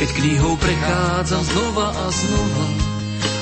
[0.00, 2.66] keď knihou prechádzam znova a znova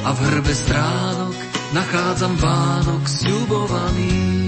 [0.02, 1.36] a v hrbe stránok
[1.70, 4.47] nachádzam Vánok sľubovaný.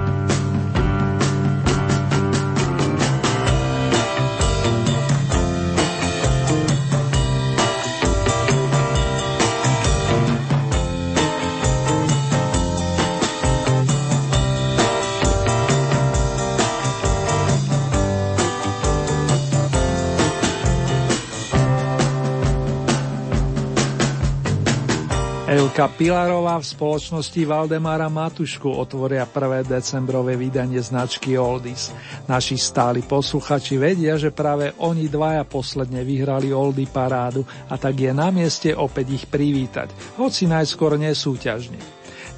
[25.71, 29.71] Elka Pilarová v spoločnosti Valdemara Matušku otvoria 1.
[29.71, 31.95] decembrové vydanie značky Oldies.
[32.27, 38.11] Naši stáli posluchači vedia, že práve oni dvaja posledne vyhrali Oldy parádu a tak je
[38.11, 41.79] na mieste opäť ich privítať, hoci najskôr nesúťažne.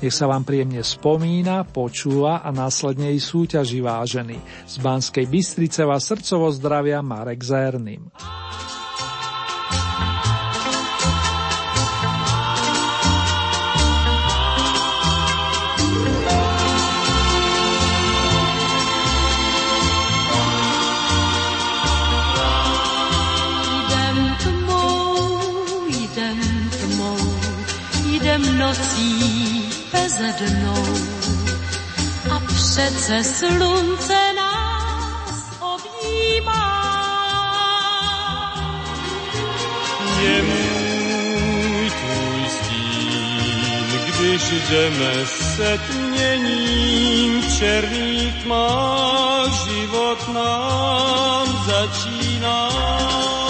[0.05, 4.37] Nech sa vám príjemne spomína, počúva a následne i súťaží vážený.
[4.69, 8.13] Z Banskej Bystrice vás srdcovo zdravia Marek Zerným.
[30.31, 30.83] Mnou
[32.31, 36.73] a přece slunce nás objímá.
[40.21, 53.42] Je můj tvůj stín, když jdeme se tměním černý tmá, život nám začíná.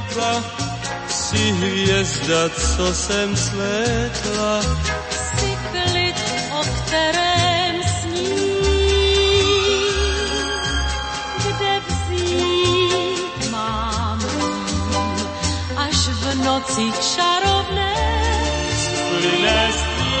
[0.00, 0.44] Světla,
[1.08, 4.62] si hvězda, co jsem slétla.
[5.10, 6.16] Si klid,
[6.52, 8.50] o kterém sní,
[11.36, 14.20] kde vzít mám
[15.76, 17.94] až v noci čarovné.
[18.76, 20.20] Splyne hvězda,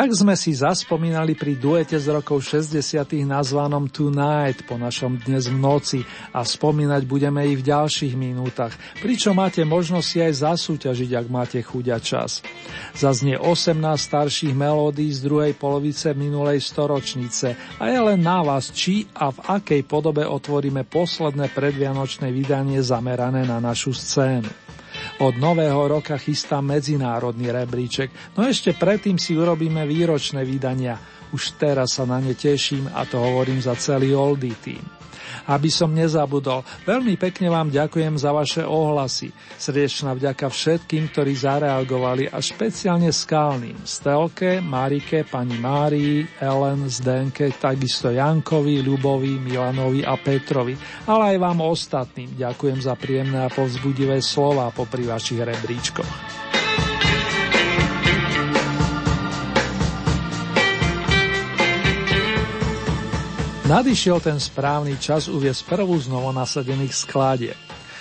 [0.00, 3.04] Tak sme si zaspomínali pri duete z rokov 60.
[3.20, 6.00] nazvanom Tonight po našom dnes v noci
[6.32, 8.72] a spomínať budeme i v ďalších minútach,
[9.04, 12.40] pričom máte možnosť si aj zasúťažiť, ak máte chuť čas.
[12.96, 19.04] Zaznie 18 starších melódií z druhej polovice minulej storočnice a je len na vás, či
[19.12, 24.48] a v akej podobe otvoríme posledné predvianočné vydanie zamerané na našu scénu.
[25.20, 28.08] Od nového roka chystá medzinárodný rebríček,
[28.40, 30.96] no ešte predtým si urobíme výročné vydania.
[31.36, 34.99] Už teraz sa na ne teším a to hovorím za celý Oldie tým.
[35.50, 39.34] Aby som nezabudol, veľmi pekne vám ďakujem za vaše ohlasy.
[39.58, 43.74] Srdečná vďaka všetkým, ktorí zareagovali a špeciálne skálnym.
[43.82, 50.78] Stelke, Marike, pani Márii, Ellen, Zdenke, takisto Jankovi, Ľubovi, Milanovi a Petrovi,
[51.10, 52.38] ale aj vám ostatným.
[52.38, 56.49] Ďakujem za príjemné a povzbudivé slova popri vašich rebríčkoch.
[63.70, 67.54] Nadišiel ten správny čas uviesť prvú z novonasadených skladieb.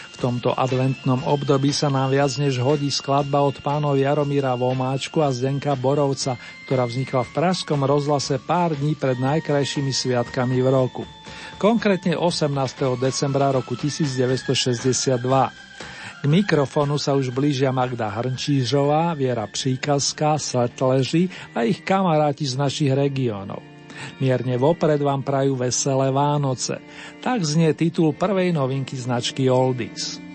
[0.09, 5.29] V tomto adventnom období sa nám viac než hodí skladba od pánov Jaromíra Vomáčku a
[5.29, 11.05] Zdenka Borovca, ktorá vznikla v Pražskom rozhlase pár dní pred najkrajšími sviatkami v roku.
[11.61, 12.49] Konkrétne 18.
[12.97, 15.21] decembra roku 1962.
[15.21, 22.89] K mikrofonu sa už blížia Magda Hrnčížová, Viera Příkazka, Sletleži a ich kamaráti z našich
[22.89, 23.78] regiónov.
[24.21, 26.77] Mierne vopred vám prajú veselé Vánoce.
[27.19, 30.28] Tak znie titul prvej novinky značky Oldies.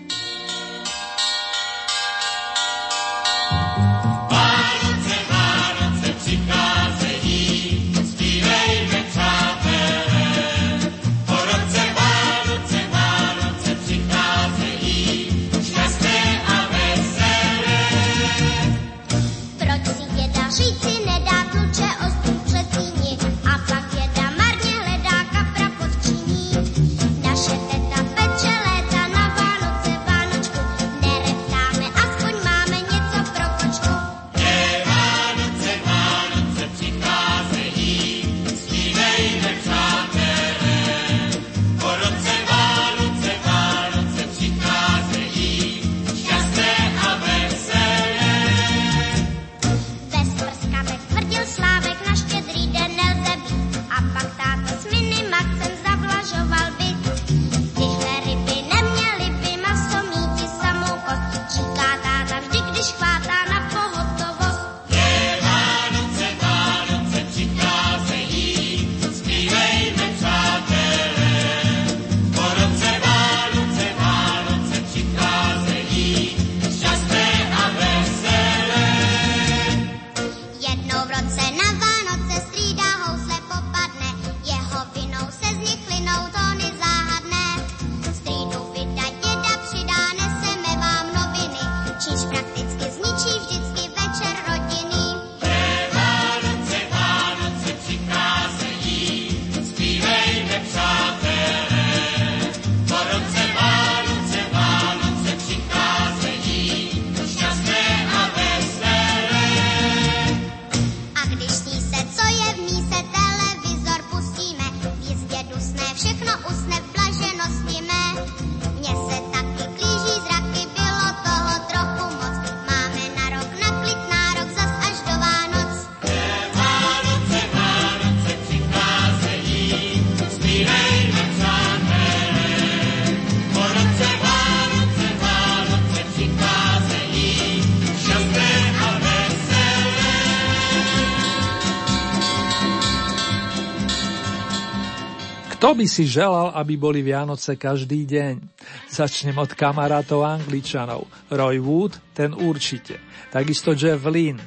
[145.65, 148.37] Kto by si želal, aby boli Vianoce každý deň?
[148.85, 151.09] Začnem od kamarátov Angličanov.
[151.33, 153.01] Roy Wood, ten určite.
[153.33, 154.37] Takisto Jeff Lynn.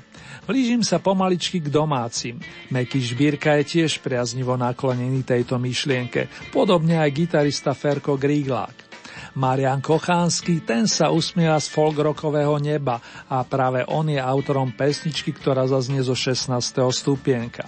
[0.47, 2.39] Blížim sa pomaličky k domácim.
[2.71, 8.87] Meky Žbírka je tiež priaznivo naklonený tejto myšlienke, podobne aj gitarista Ferko Gríglák.
[9.35, 15.67] Marian Kochánsky, ten sa usmieva z folkrokového neba a práve on je autorom pesničky, ktorá
[15.67, 16.55] zaznie zo 16.
[16.95, 17.67] stupienka.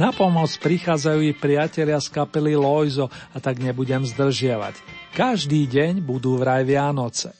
[0.00, 4.80] Na pomoc prichádzajú i priatelia z kapely Loizo a tak nebudem zdržiavať.
[5.12, 7.36] Každý deň budú vraj Vianoce.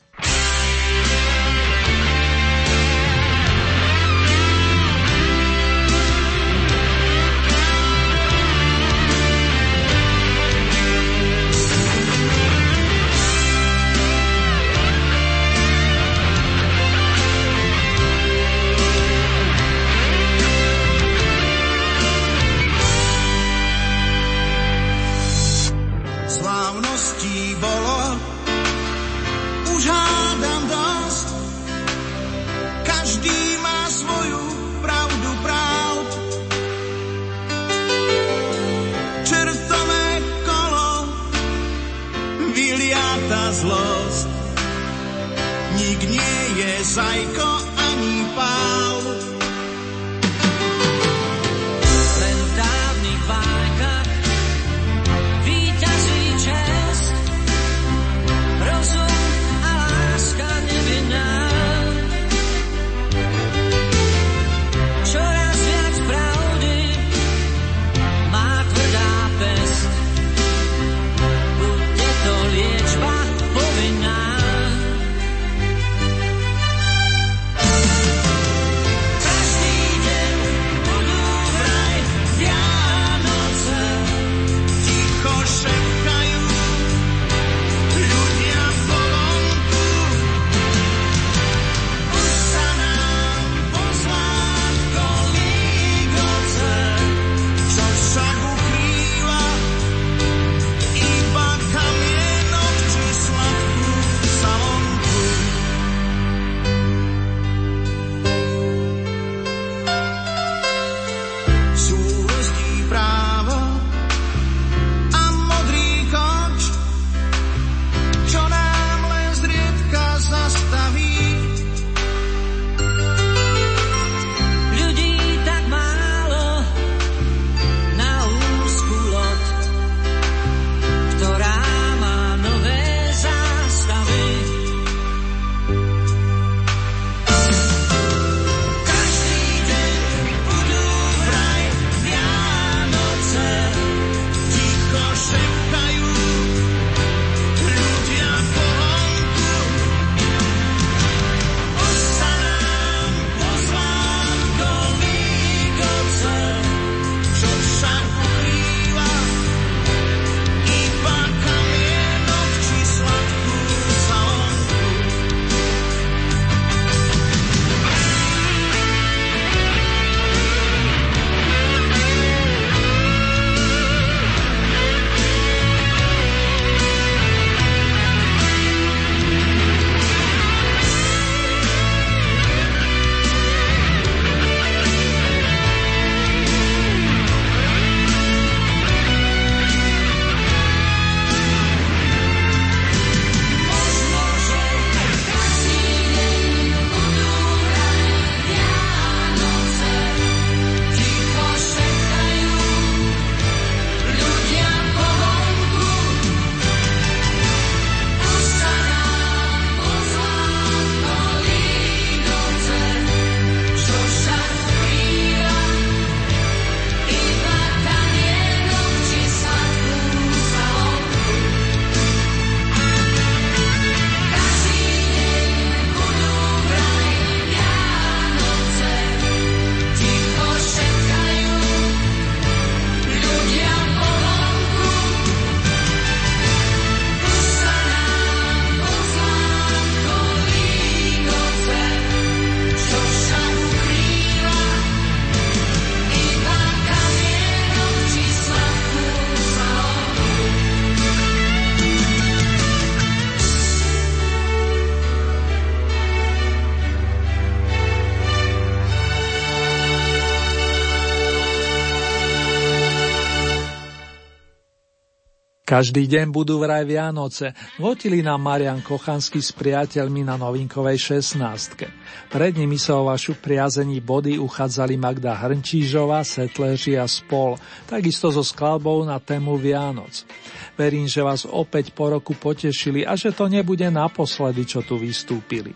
[265.71, 271.87] Každý deň budú vraj Vianoce, votili nám Marian Kochanský s priateľmi na novinkovej 16.
[272.27, 277.55] Pred nimi sa o vašu priazení body uchádzali Magda Hrnčížová, Setleži a spol,
[277.87, 280.27] takisto so skladbou na tému Vianoc.
[280.75, 285.71] Verím, že vás opäť po roku potešili a že to nebude naposledy, čo tu vystúpili.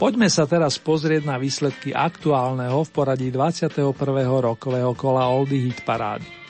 [0.00, 3.92] Poďme sa teraz pozrieť na výsledky aktuálneho v poradí 21.
[4.24, 6.41] rokového kola Oldy Hit Parády.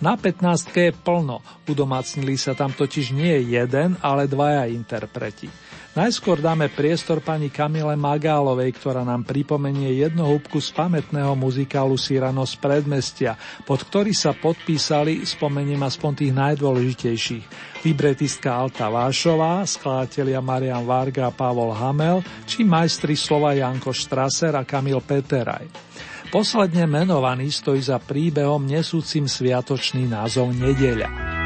[0.00, 5.52] Na 15 je plno, udomácnili sa tam totiž nie jeden, ale dvaja interpreti.
[5.90, 12.48] Najskôr dáme priestor pani Kamile Magálovej, ktorá nám pripomenie jednu húbku z pamätného muzikálu Sirano
[12.48, 13.36] z predmestia,
[13.68, 17.44] pod ktorý sa podpísali, spomeniem aspoň tých najdôležitejších,
[17.84, 24.64] libretistka Alta Vášová, skladatelia Marian Varga a Pavol Hamel, či majstri slova Janko Štraser a
[24.64, 25.68] Kamil Peteraj.
[26.30, 31.39] Posledne menovaný stojí za príbehom nesúcim sviatočný názov Nedeľa.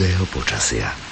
[0.00, 1.09] Každého počasia.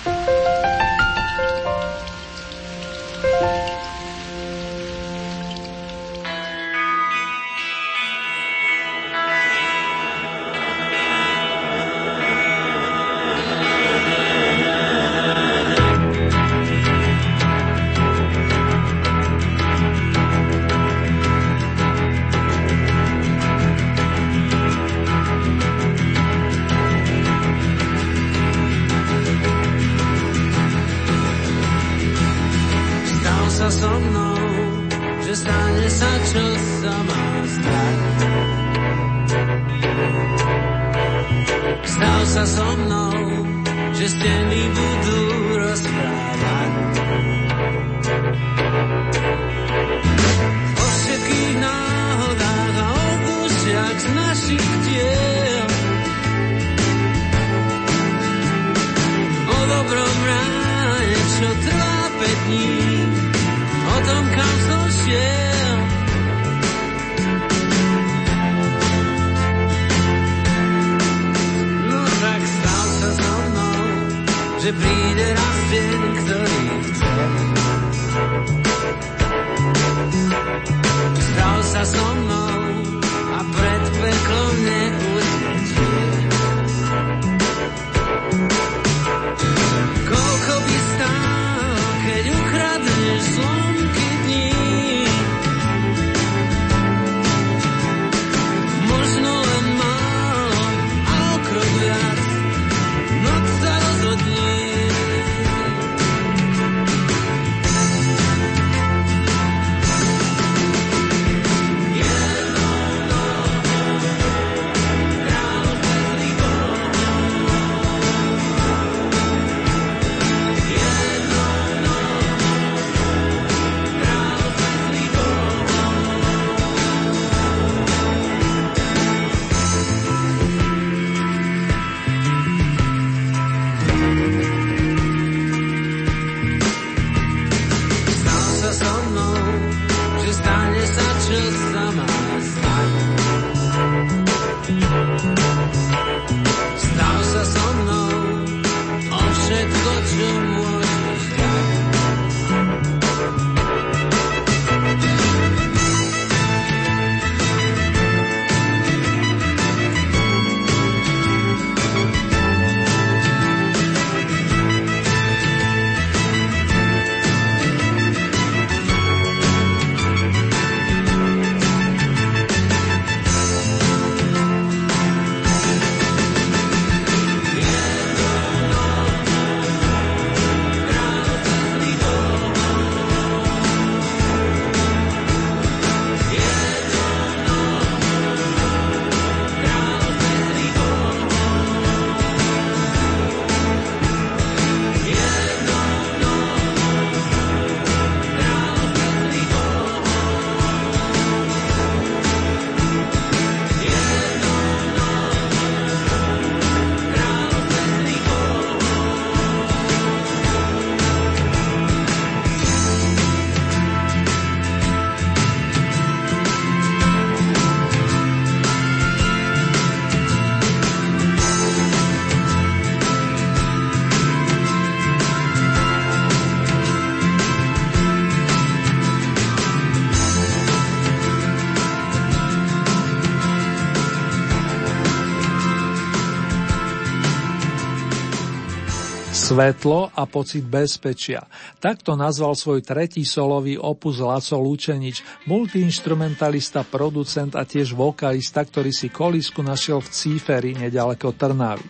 [239.59, 241.43] Svetlo a pocit bezpečia.
[241.83, 249.11] Takto nazval svoj tretí solový opus Laco Lučenič, multiinstrumentalista, producent a tiež vokalista, ktorý si
[249.11, 251.83] kolisku našiel v Cíferi, nedaleko Trnavy.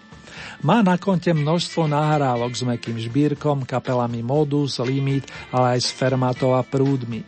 [0.65, 6.57] Má na konte množstvo nahrávok s mekým žbírkom, kapelami Modus, Limit, ale aj s Fermatov
[6.57, 7.21] a Prúdmi.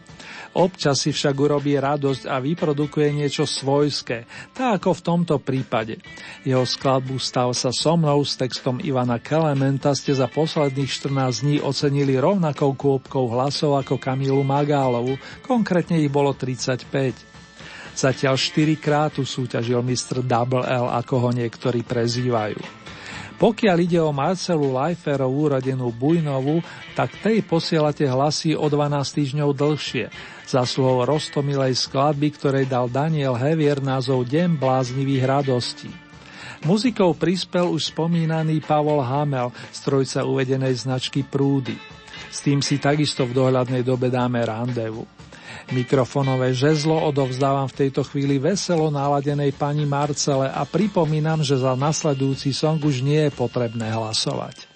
[0.51, 6.03] Občas si však urobí radosť a vyprodukuje niečo svojské, tak ako v tomto prípade.
[6.43, 11.57] Jeho skladbu Stav sa so mnou s textom Ivana Kelementa ste za posledných 14 dní
[11.63, 15.15] ocenili rovnakou kôpkou hlasov ako Kamilu Magálovu,
[15.47, 16.83] konkrétne ich bolo 35.
[17.95, 20.27] Zatiaľ 4 krát tu súťažil Mr.
[20.27, 22.59] Double L, ako ho niektorí prezývajú.
[23.41, 26.61] Pokiaľ ide o Marcelu Leiferovú rodenú Bujnovu,
[26.93, 30.13] tak tej posielate hlasy o 12 týždňov dlhšie.
[30.51, 35.87] Zasluhou roztomilej skladby, ktorej dal Daniel Hevier názov Deň bláznivých radostí.
[36.67, 41.79] Muzikou prispel už spomínaný Pavol Hamel z trojca uvedenej značky Prúdy.
[42.35, 45.07] S tým si takisto v dohľadnej dobe dáme randevu.
[45.71, 52.51] Mikrofonové žezlo odovzdávam v tejto chvíli veselo naladenej pani Marcele a pripomínam, že za nasledujúci
[52.51, 54.67] song už nie je potrebné hlasovať.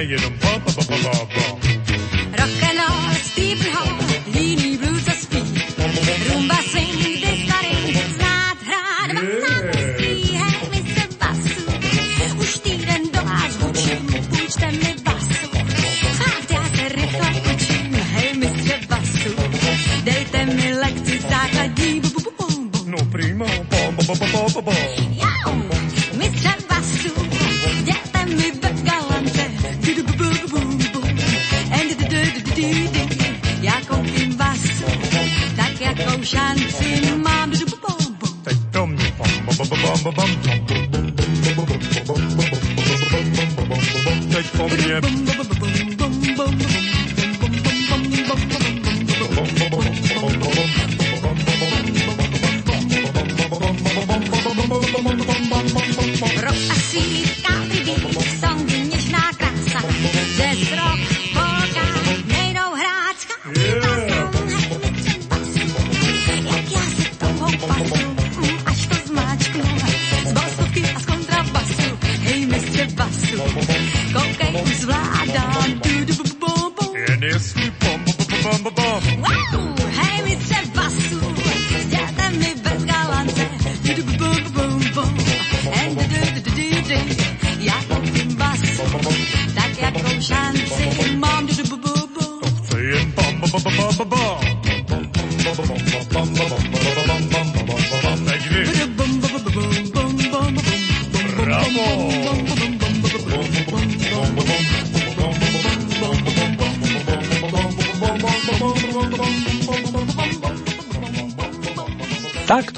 [0.00, 0.49] hanging them.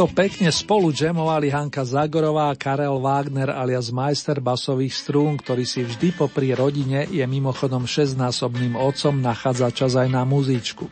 [0.02, 5.86] Takto pekne spolu džemovali Hanka Zagorová a Karel Wagner alias majster basových strún, ktorý si
[5.86, 10.90] vždy popri rodine je mimochodom šestnásobným otcom nachádza čas aj na muzičku.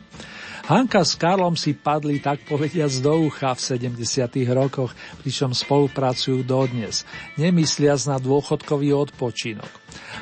[0.70, 3.99] Hanka s Karlom si padli tak povediac do ucha v 70.
[4.55, 4.94] rokoch,
[5.27, 7.03] pričom spolupracujú dodnes,
[7.35, 9.75] nemysliac na dôchodkový odpočinok.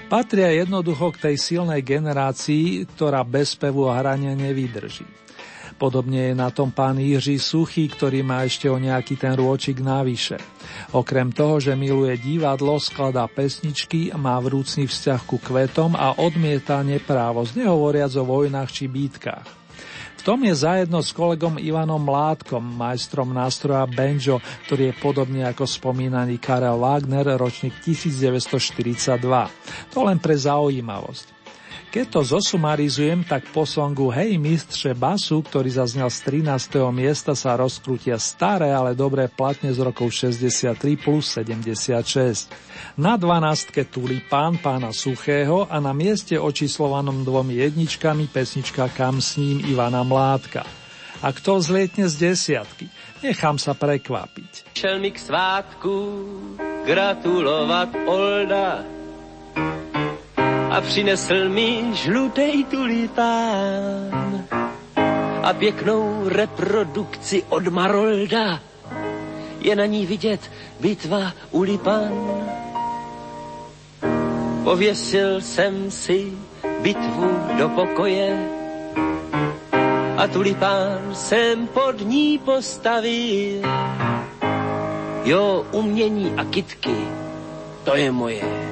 [0.08, 5.17] Patria jednoducho k tej silnej generácii, ktorá bez pevu a hrania nevydrží.
[5.78, 10.42] Podobne je na tom pán Jiří Suchý, ktorý má ešte o nejaký ten rôčik navyše.
[10.90, 17.62] Okrem toho, že miluje divadlo, skladá pesničky, má vrúcný vzťah ku kvetom a odmieta neprávosť,
[17.62, 19.46] nehovoriac o vojnách či bítkach.
[20.28, 26.36] Tom je zajedno s kolegom Ivanom Mládkom, majstrom nástroja banjo, ktorý je podobne ako spomínaný
[26.36, 29.24] Karel Wagner, ročník 1942.
[29.96, 31.37] To len pre zaujímavosť.
[31.88, 36.84] Keď to zosumarizujem, tak po songu Hej mistře basu, ktorý zaznel z 13.
[36.92, 42.52] miesta, sa rozkrutia staré, ale dobré platne z rokov 63 plus 76.
[43.00, 43.72] Na 12.
[43.88, 50.68] Tulipán pána Suchého a na mieste očíslovanom dvomi jedničkami pesnička Kam s ním Ivana Mládka.
[51.24, 52.92] A kto zlietne z desiatky?
[53.24, 54.76] Nechám sa prekvapiť.
[54.76, 55.94] Šel mi k svátku
[56.84, 58.98] gratulovat Olda
[60.70, 64.44] a přinesl mi žlutej tulipán
[65.42, 68.60] a pěknou reprodukci od Marolda.
[69.60, 70.40] Je na ní vidět
[70.80, 72.12] bitva u Lipan.
[74.64, 76.32] Pověsil jsem si
[76.80, 78.48] bitvu do pokoje
[80.16, 83.62] a tulipán jsem pod ní postavil.
[85.24, 86.96] Jo, umění a kitky,
[87.84, 88.67] to je moje.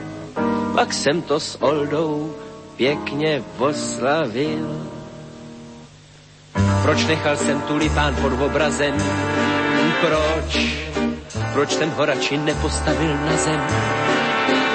[0.77, 2.37] Pak jsem to s Oldou
[2.77, 4.87] pěkně oslavil.
[6.83, 8.95] Proč nechal jsem tulipán pod obrazem?
[10.01, 10.77] Proč?
[11.53, 13.61] Proč jsem ho radši nepostavil na zem?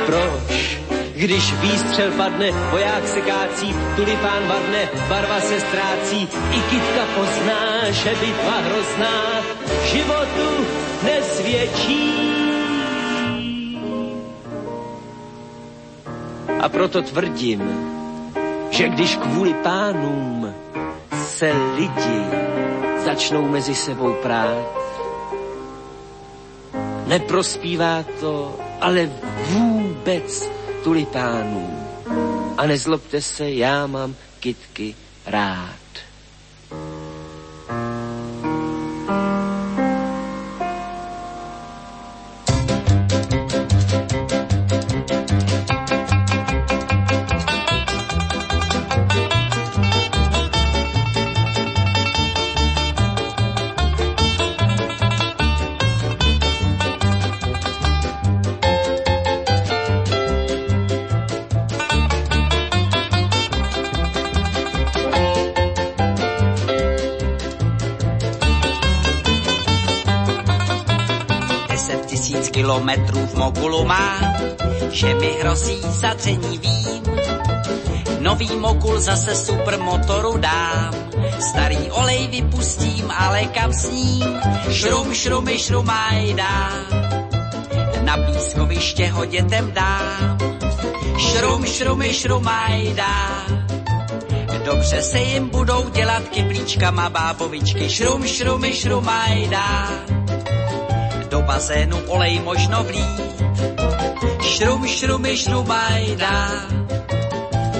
[0.06, 0.78] Proč?
[1.16, 8.16] Když výstřel padne, voják se kácí, tulipán vadne, barva se ztrácí, i kytka pozná, že
[8.16, 9.42] bitva hrozná
[9.92, 10.66] životu
[11.04, 12.31] nesvědčí.
[16.60, 17.62] A proto tvrdím,
[18.70, 20.54] že když kvůli pánům
[21.24, 22.22] se lidi
[23.06, 24.66] začnou mezi sebou prát,
[27.08, 29.10] neprospívá to, ale
[29.50, 30.50] vůbec
[30.84, 31.88] tulipánů.
[32.58, 35.81] A nezlobte se, já mám kytky rád.
[72.62, 74.22] Kilometrů v mogulu má,
[74.92, 77.04] že mi hrozí zadření vím.
[78.20, 80.94] Nový mogul zase supermotoru dám,
[81.40, 84.38] starý olej vypustím, ale kam s ním?
[84.70, 86.86] Šrum, šrumy, šrumaj dám.
[88.02, 90.38] Na pískoviště ho dětem dám,
[91.18, 93.66] šrum, šrumy, šrumaj dám.
[94.66, 100.21] Dobře se jim budou dělat kyblíčkama bábovičky, šrum, šrumy, šrumaj dám
[101.32, 103.44] do bazénu olej možno vlít.
[104.44, 106.52] Šrum, šrumy, šrumajda,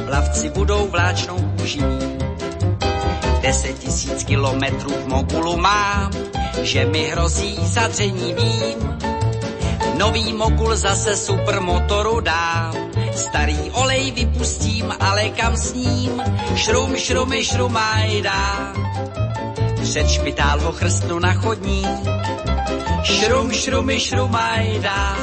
[0.06, 1.84] plavci budou vláčnou kůži
[3.42, 6.12] Deset tisíc kilometrů v mogulu mám,
[6.62, 8.98] že mi hrozí zadření vím.
[9.98, 12.74] Nový mogul zase supermotoru dám,
[13.16, 16.24] starý olej vypustím, ale kam s ním?
[16.56, 18.74] Šrum, šrumy, šrumajda.
[19.82, 22.21] Před špitál ho chrstnu na chodník,
[23.04, 25.18] Šrum, šrumy, šrumajda.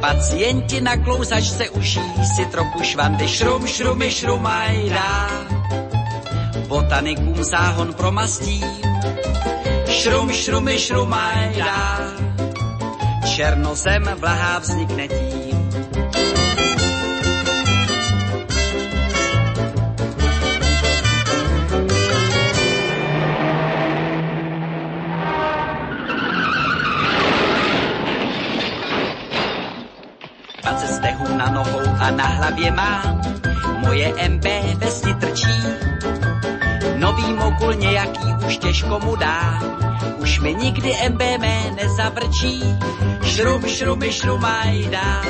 [0.00, 2.00] Pacienti na klouzačce uší
[2.36, 3.28] si trochu švandy.
[3.28, 5.30] Šrum, šrumy, šrumajda.
[6.68, 8.64] Botanikům záhon promastím.
[9.86, 11.74] Šrum, šrumy, šrumajda.
[13.34, 15.37] Černozem vlahá vznikne tím.
[32.08, 33.20] A na hlavě mám
[33.78, 34.44] moje MB
[34.76, 35.60] vesti trčí.
[36.96, 39.60] Nový mokul nějaký už těžko mu dá,
[40.16, 42.64] už mi nikdy MB mé nezavrčí.
[43.22, 45.22] Šrum, šrumy, šrumajda,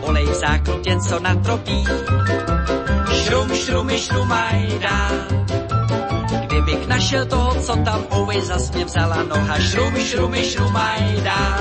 [0.00, 1.84] olej v záklutě, co natropí.
[3.12, 5.10] Šrum, šrumy, šrumajda,
[6.46, 9.58] kdybych našel toho, co tam ovej zas mě vzala noha.
[9.58, 11.60] Šrum, šrumy, šrumajda,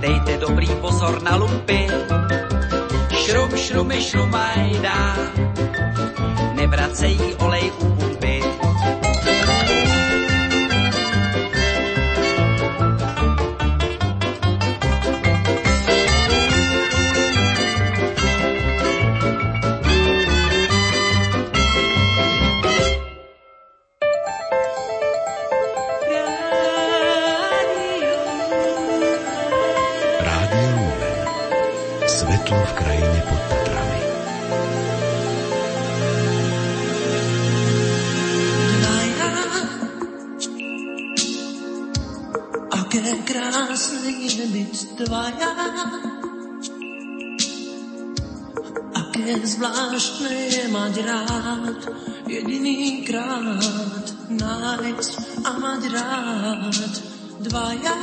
[0.00, 1.89] dejte dobrý pozor na lumpy,
[3.30, 5.16] šrum, šrumy, šrumajda,
[6.54, 7.99] nevracejí olej u
[50.00, 51.80] zvláštne je mať rád,
[52.24, 56.92] jediný krát nájsť a mať rád
[57.44, 57.96] dvaja.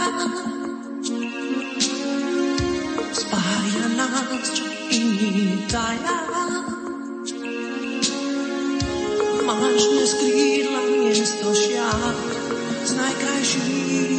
[3.10, 6.22] Spája nás, čo iní taja.
[9.42, 12.18] Máš dnes krídla miesto šiat
[12.86, 14.17] z najkrajších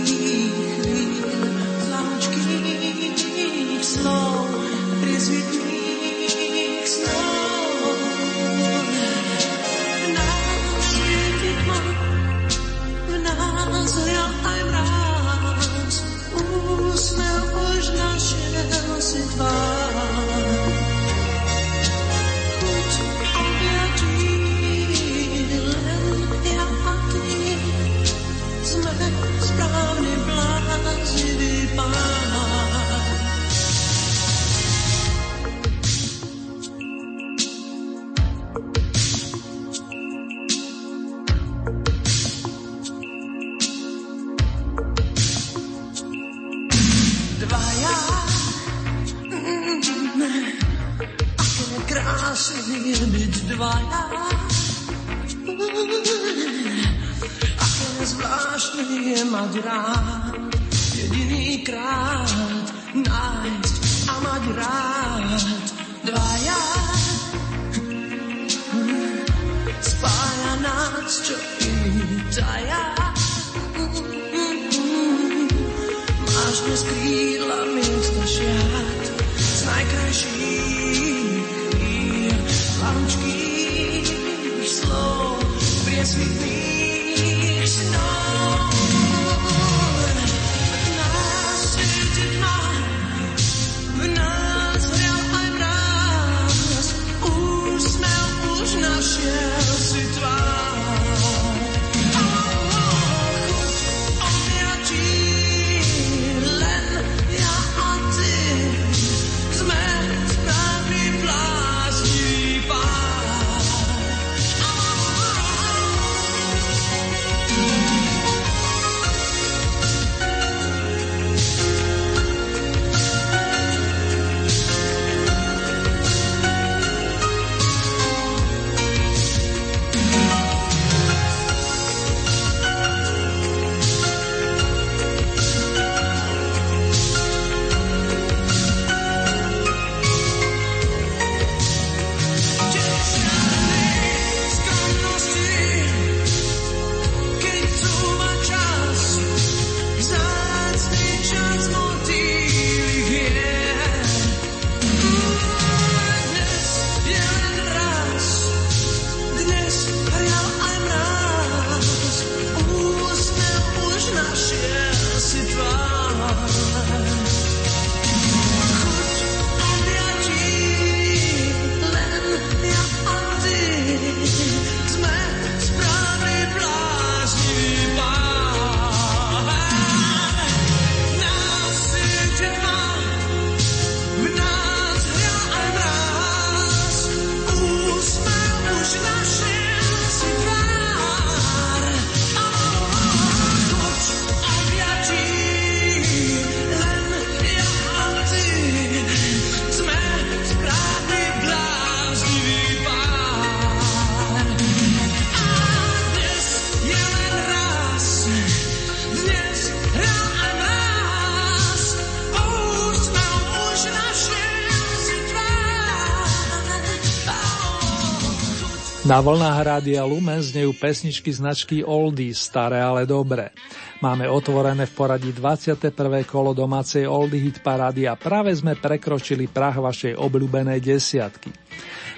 [219.08, 223.56] Na vlnách Rádia Lumen znejú pesničky značky Oldies, staré ale dobré.
[224.04, 225.96] Máme otvorené v poradí 21.
[226.28, 231.48] kolo domácej Oldie hit parády a práve sme prekročili prah vašej obľúbenej desiatky.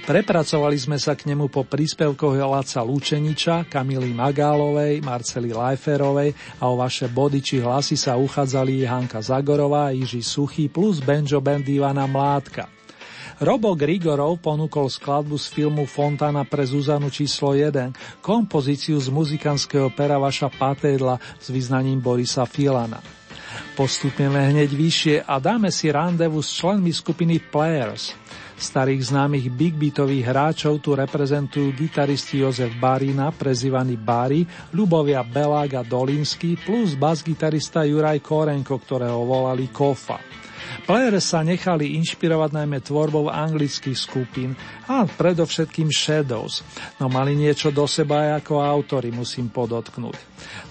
[0.02, 6.74] Prepracovali sme sa k nemu po príspevkoch Laca Lučeniča, Kamily Magálovej, Marcely Lajferovej a o
[6.74, 12.79] vaše body či hlasy sa uchádzali Hanka Zagorová, Jiži Suchý plus banjo band Ivana Mládka.
[13.40, 20.20] Robo Grigorov ponúkol skladbu z filmu Fontana pre Zuzanu číslo 1, kompozíciu z muzikantského pera
[20.20, 23.00] Vaša Patédla s vyznaním Borisa Filana.
[23.80, 28.12] Postupneme hneď vyššie a dáme si randevu s členmi skupiny Players.
[28.60, 34.44] Starých známych big beatových hráčov tu reprezentujú gitaristi Jozef Barina, prezývaný Bari,
[34.76, 40.20] Ľubovia Belák a Dolinsky, plus bas-gitarista Juraj Korenko, ktorého volali Kofa.
[40.90, 44.58] Players sa nechali inšpirovať najmä tvorbou anglických skupín
[44.90, 46.66] a predovšetkým Shadows,
[46.98, 50.18] no mali niečo do seba aj ako autory, musím podotknúť.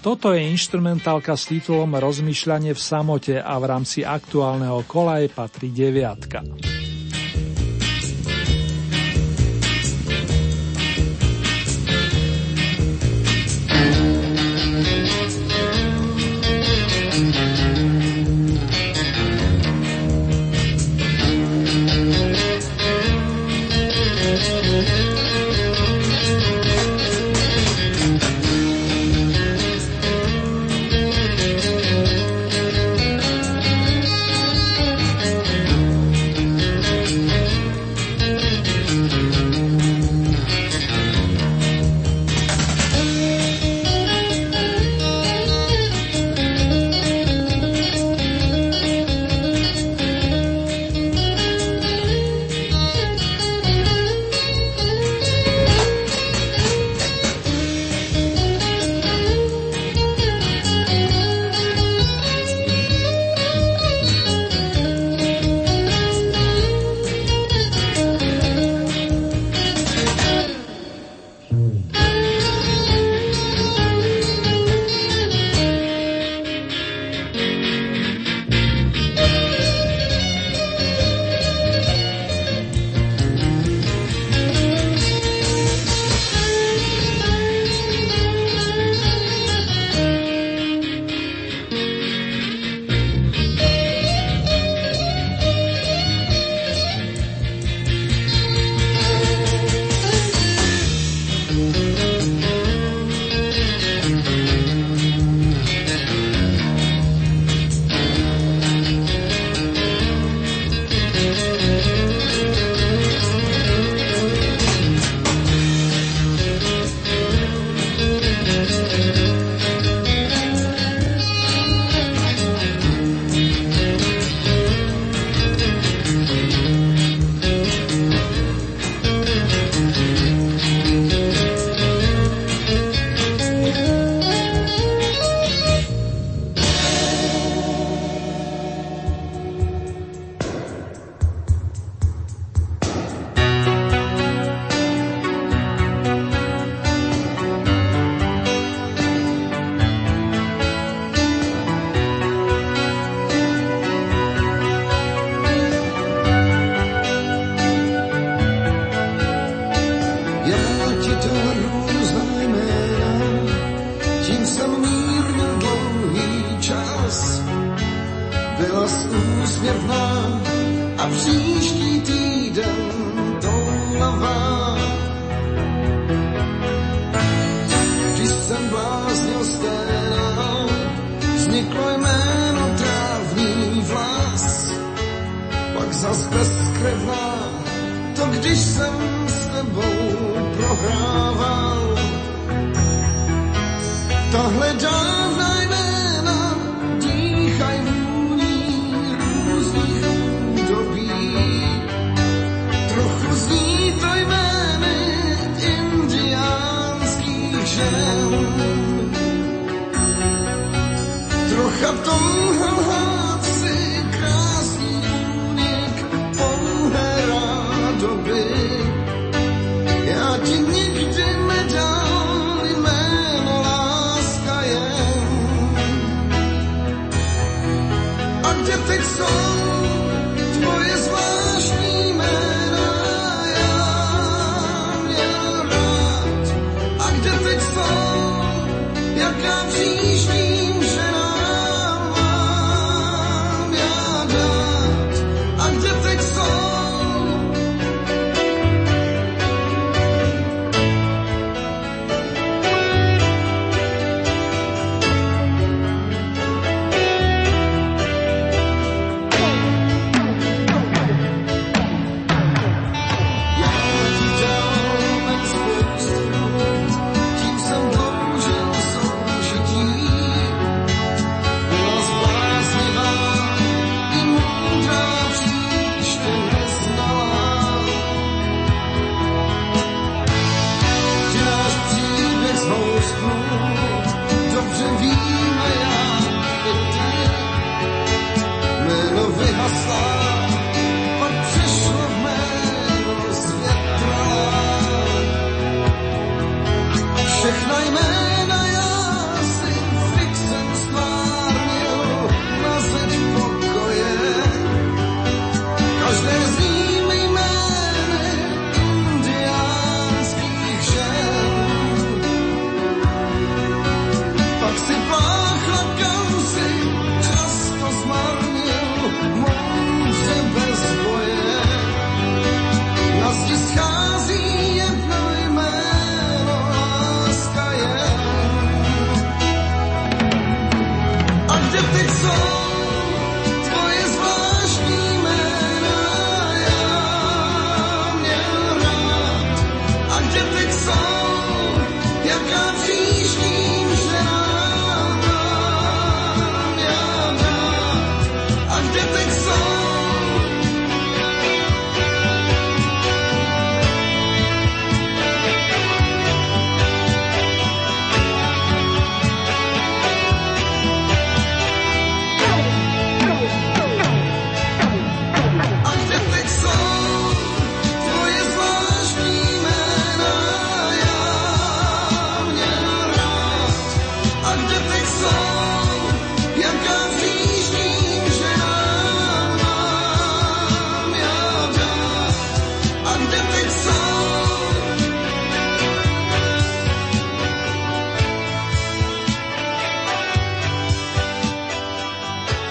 [0.04, 5.72] Toto je instrumentálka s titulom Rozmýšľanie v samote a v rámci aktuálneho kola jej patrí
[5.72, 6.44] deviatka.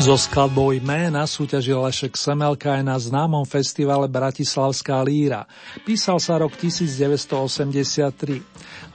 [0.09, 5.45] So skladbou Jména súťažil Lešek Semelka aj na známom festivale Bratislavská líra.
[5.85, 8.41] Písal sa rok 1983.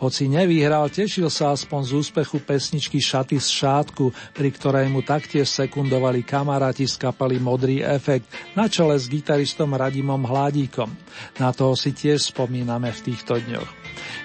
[0.03, 5.47] Hoci nevyhral, tešil sa aspoň z úspechu pesničky Šaty z šátku, pri ktorej mu taktiež
[5.55, 8.27] sekundovali kamaráti z kapely Modrý efekt
[8.59, 10.91] na čele s gitaristom Radimom Hladíkom.
[11.39, 13.71] Na toho si tiež spomíname v týchto dňoch.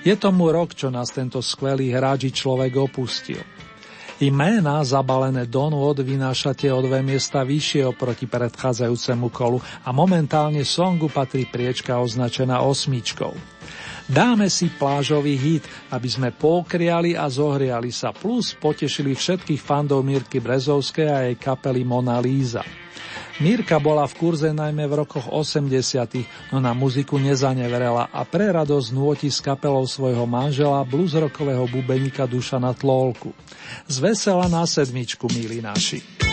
[0.10, 3.59] Je tomu rok, čo nás tento skvelý hráč človek opustil.
[4.20, 11.48] Jména zabalené donôd vynášate o dve miesta vyššie oproti predchádzajúcemu kolu a momentálne songu patrí
[11.48, 13.32] priečka označená osmičkou.
[14.12, 15.64] Dáme si plážový hit,
[15.96, 21.88] aby sme pokriali a zohriali sa, plus potešili všetkých fandov Mirky Brezovskej a jej kapely
[21.88, 22.60] Mona Líza.
[23.40, 28.90] Mírka bola v kurze najmä v rokoch 80., no na muziku nezaneverela a pre radosť
[28.92, 33.32] nôti s kapelou svojho manžela bluesrockového bubeníka Dušana Tlólku.
[33.88, 36.29] Zvesela na sedmičku, milí naši.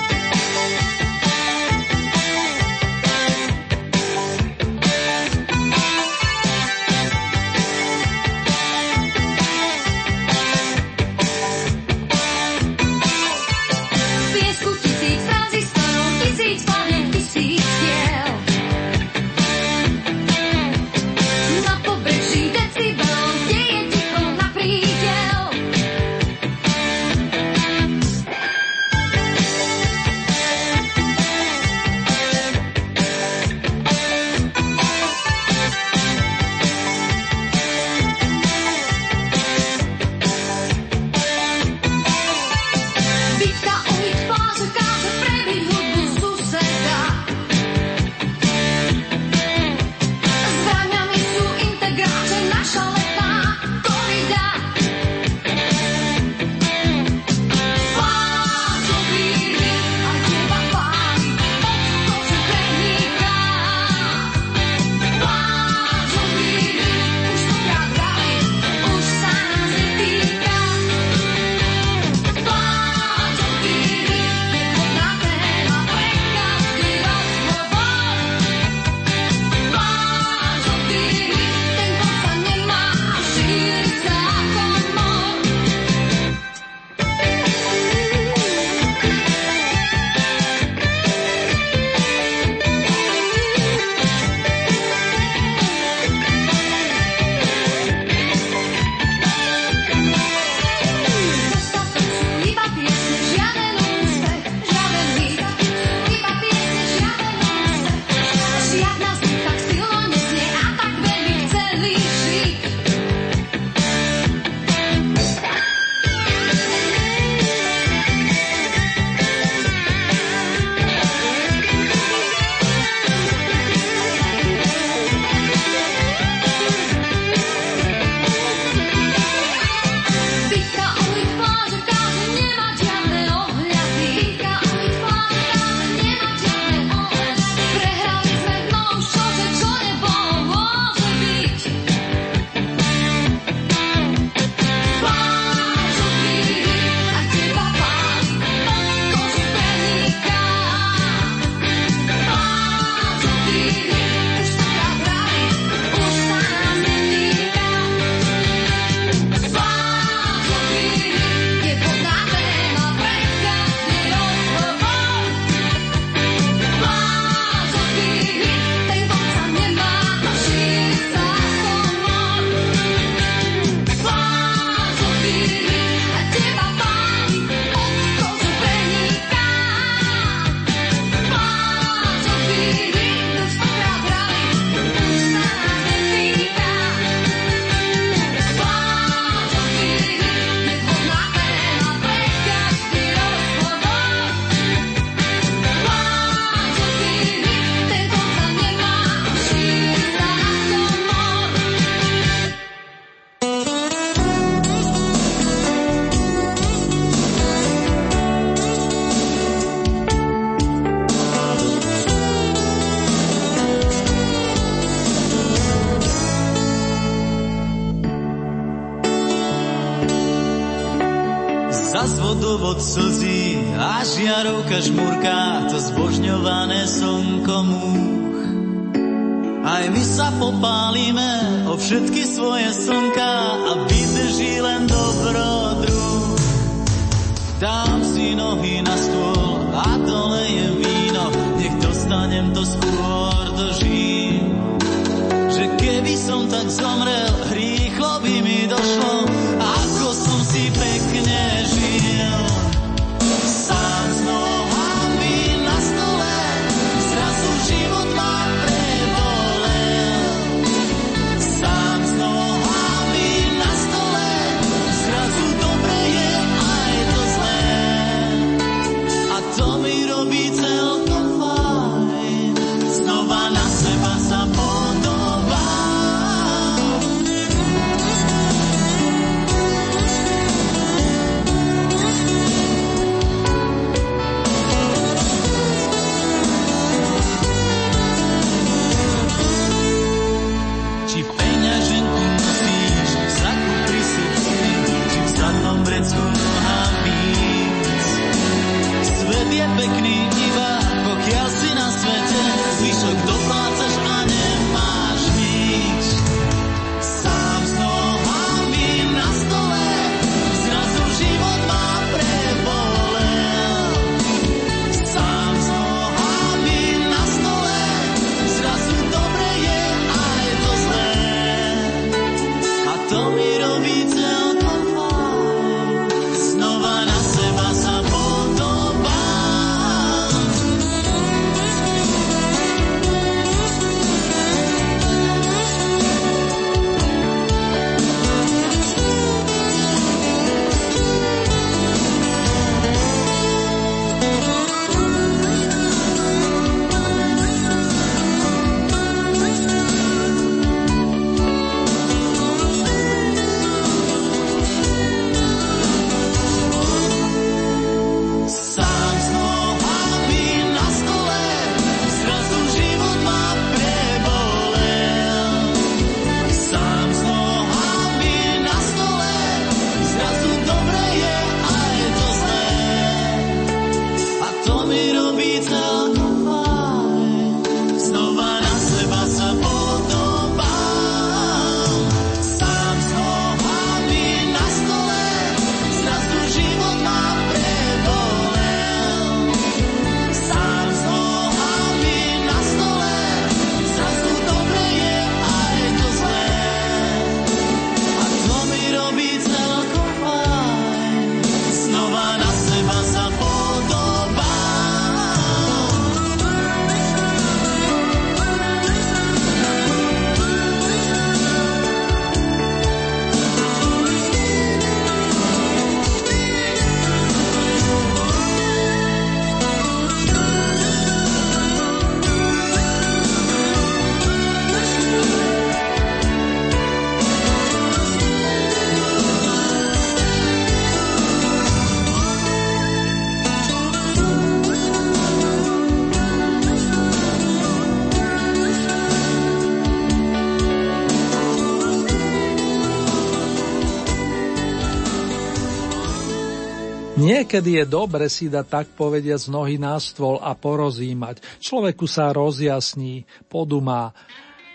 [447.17, 451.41] Niekedy je dobre si dať tak povediať z nohy na stôl a porozímať.
[451.65, 454.13] Človeku sa rozjasní, podumá.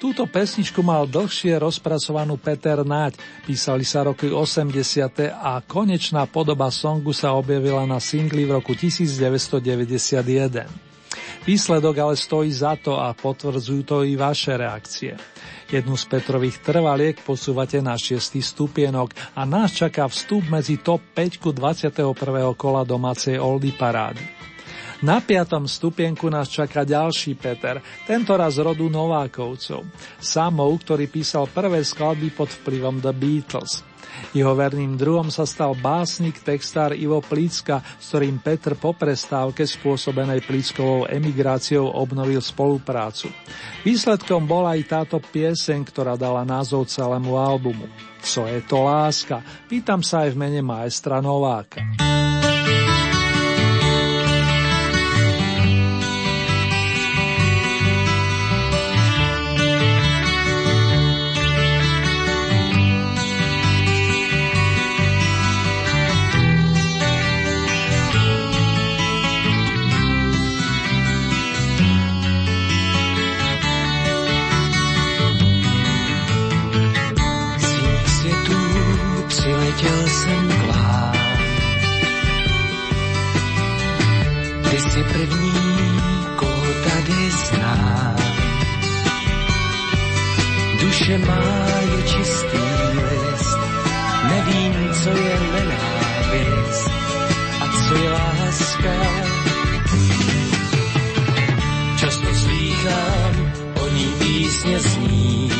[0.01, 4.73] Túto pesničku mal dlhšie rozpracovanú Peter Naď, písali sa roky 80.
[5.29, 10.90] a konečná podoba songu sa objavila na singli v roku 1991.
[11.41, 15.17] Výsledok ale stojí za to a potvrdzujú to i vaše reakcie.
[15.71, 18.43] Jednu z Petrových trvaliek posúvate na 6.
[18.43, 22.13] stupienok a nás čaká vstup medzi top 5 21.
[22.53, 24.50] kola domácej Oldy parády.
[25.01, 29.81] Na piatom stupienku nás čaká ďalší Peter, tento raz rodu Novákovcov.
[30.21, 33.81] Samou, ktorý písal prvé skladby pod vplyvom The Beatles.
[34.37, 40.45] Jeho verným druhom sa stal básnik, textár Ivo Plícka, s ktorým Petr po prestávke spôsobenej
[40.45, 43.33] Plíckovou emigráciou obnovil spoluprácu.
[43.81, 47.89] Výsledkom bola aj táto pieseň, ktorá dala názov celému albumu.
[48.21, 49.41] Co je to láska?
[49.65, 51.81] Pýtam sa aj v mene maestra Nováka.
[84.91, 85.53] jsi první,
[86.35, 88.15] koho tady znám.
[90.81, 91.41] Duše má
[91.81, 92.57] je čistý
[92.93, 93.59] list,
[94.29, 96.91] nevím, co je nenávist
[97.61, 98.93] a co je láska.
[101.99, 105.51] Často slýchám o ní písně zní.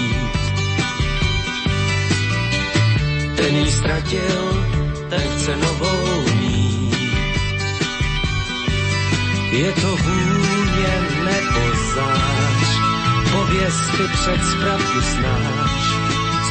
[3.35, 4.65] Ten jí ztratil,
[5.09, 6.00] ten chce novou
[9.51, 10.93] Je to vůně
[11.23, 12.67] nepoznáš,
[13.31, 15.93] pověsty před spravdu znáš,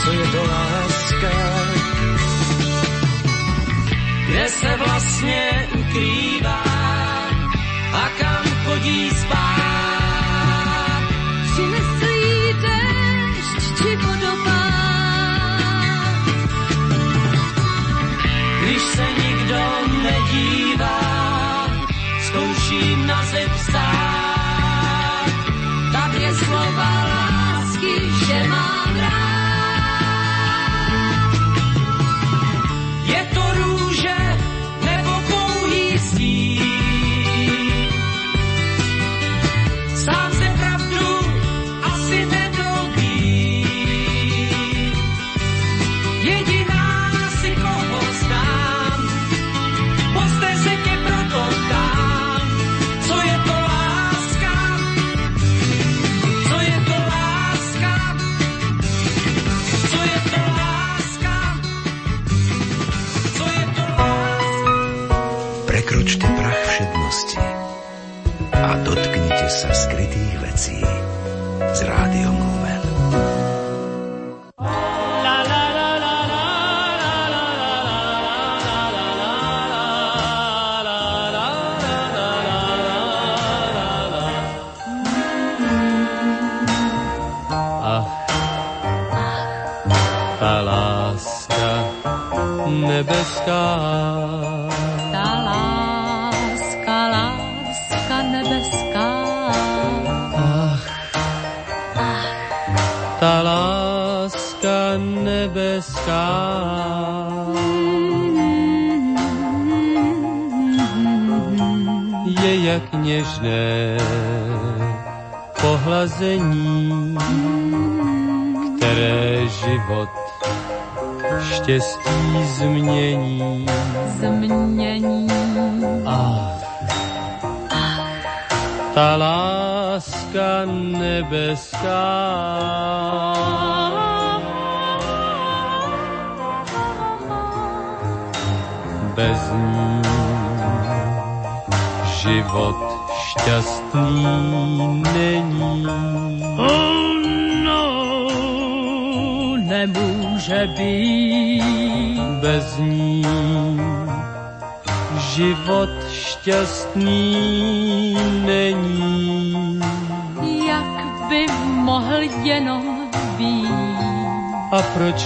[0.05, 1.31] co je to láska.
[4.29, 6.63] Kde se vlastně ukrývá
[7.93, 9.40] a kam chodí spát.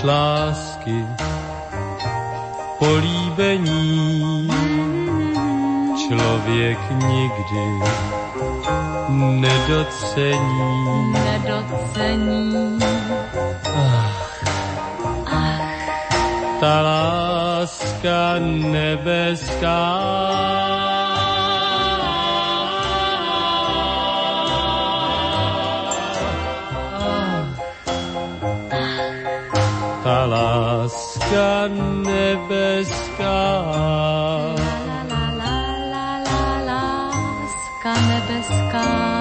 [0.05, 1.07] Lásky
[2.79, 4.49] políbení
[6.09, 7.67] člověk nikdy
[9.41, 11.13] nedocení.
[11.13, 12.79] Nedocení.
[16.61, 20.04] Ta láska nebeská
[31.69, 33.41] nebeská.
[34.57, 34.77] La,
[35.11, 39.14] la, la, la, láska nebeská.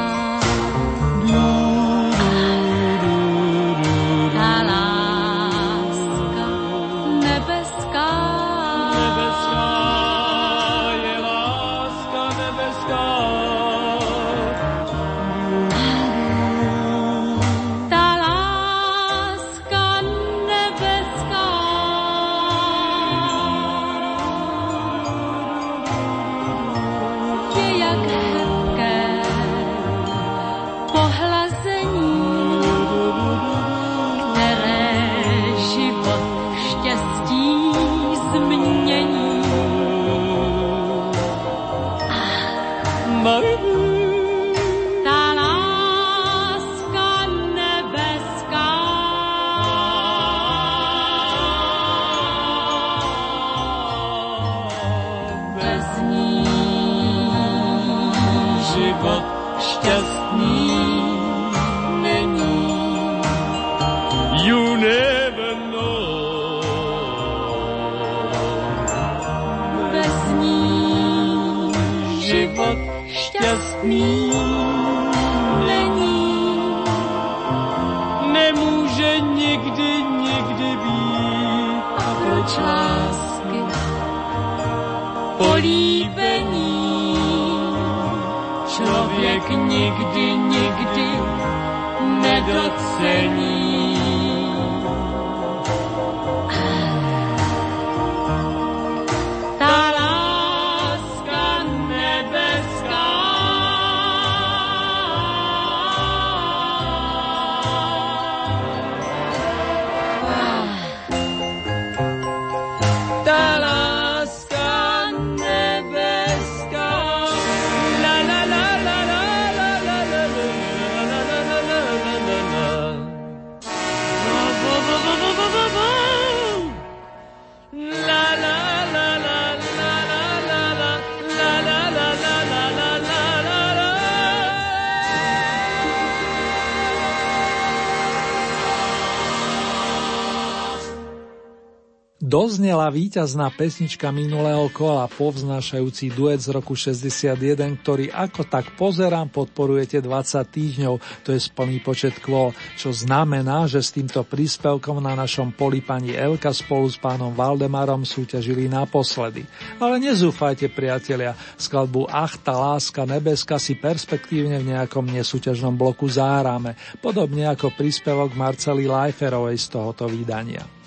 [142.44, 147.40] Doznela víťazná pesnička minulého kola, povznášajúci duet z roku 61,
[147.80, 153.80] ktorý ako tak pozerám podporujete 20 týždňov, to je splný počet kôl, čo znamená, že
[153.80, 159.48] s týmto príspevkom na našom poli pani Elka spolu s pánom Valdemarom súťažili naposledy.
[159.80, 166.76] Ale nezúfajte priatelia, skladbu Ach, tá láska nebeska si perspektívne v nejakom nesúťažnom bloku zahráme,
[167.00, 170.83] podobne ako príspevok Marcely Leiferovej z tohoto vydania.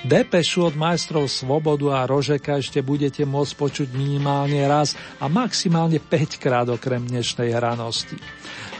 [0.00, 6.40] Depešu od majstrov Svobodu a Rožeka ešte budete môcť počuť minimálne raz a maximálne 5
[6.40, 8.16] krát okrem dnešnej hranosti.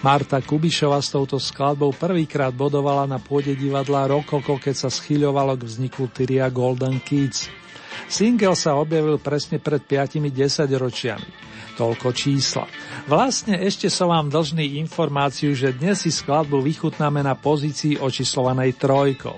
[0.00, 5.68] Marta Kubišova s touto skladbou prvýkrát bodovala na pôde divadla Rokoko, keď sa schyľovalo k
[5.68, 7.52] vzniku Tyria Golden Kids.
[8.08, 10.32] Single sa objavil presne pred 5-10
[10.72, 11.28] ročiami.
[11.76, 12.64] Toľko čísla.
[13.04, 19.36] Vlastne ešte som vám dlžný informáciu, že dnes si skladbu vychutnáme na pozícii očíslovanej trojkou.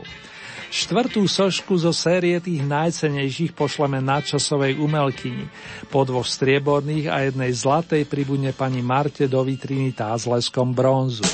[0.73, 5.45] Štvrtú sošku zo série tých najcenejších pošleme nadčasovej umelkyni.
[5.93, 11.29] Po dvoch strieborných a jednej zlatej pribudne pani Marte do vitriny tá s leskom bronzu.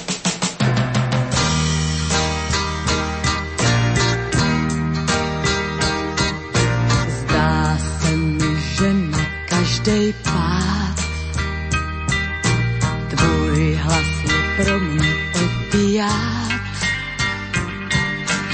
[7.07, 10.05] Zdá se mi, že na každej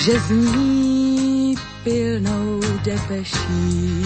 [0.05, 4.05] že zní pilnou depeší,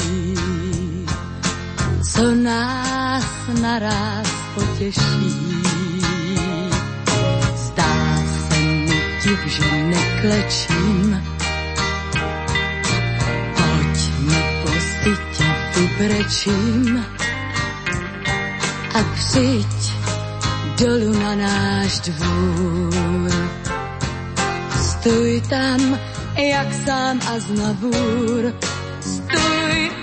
[2.13, 3.25] co nás
[3.63, 5.35] naraz potěší.
[7.57, 8.17] Zdá
[8.49, 11.23] se mi div, že neklečím,
[13.57, 17.05] pojďme po sytě vybrečím.
[18.95, 19.93] A přijď
[20.79, 23.68] dolu na náš dvůr
[25.09, 25.81] Stoj tam,
[26.37, 28.53] jak sám a znavúr.
[29.01, 29.98] Stoj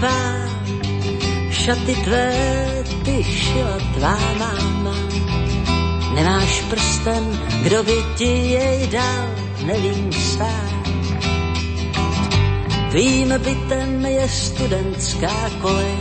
[0.00, 0.50] bát.
[1.50, 2.34] Šaty tvé
[3.04, 4.94] ty šila tvá máma.
[6.14, 7.24] Nemáš prsten,
[7.62, 9.28] kdo by ti jej dal,
[9.66, 10.84] nevím sám.
[12.90, 15.98] Tvým bytem je studentská kolej,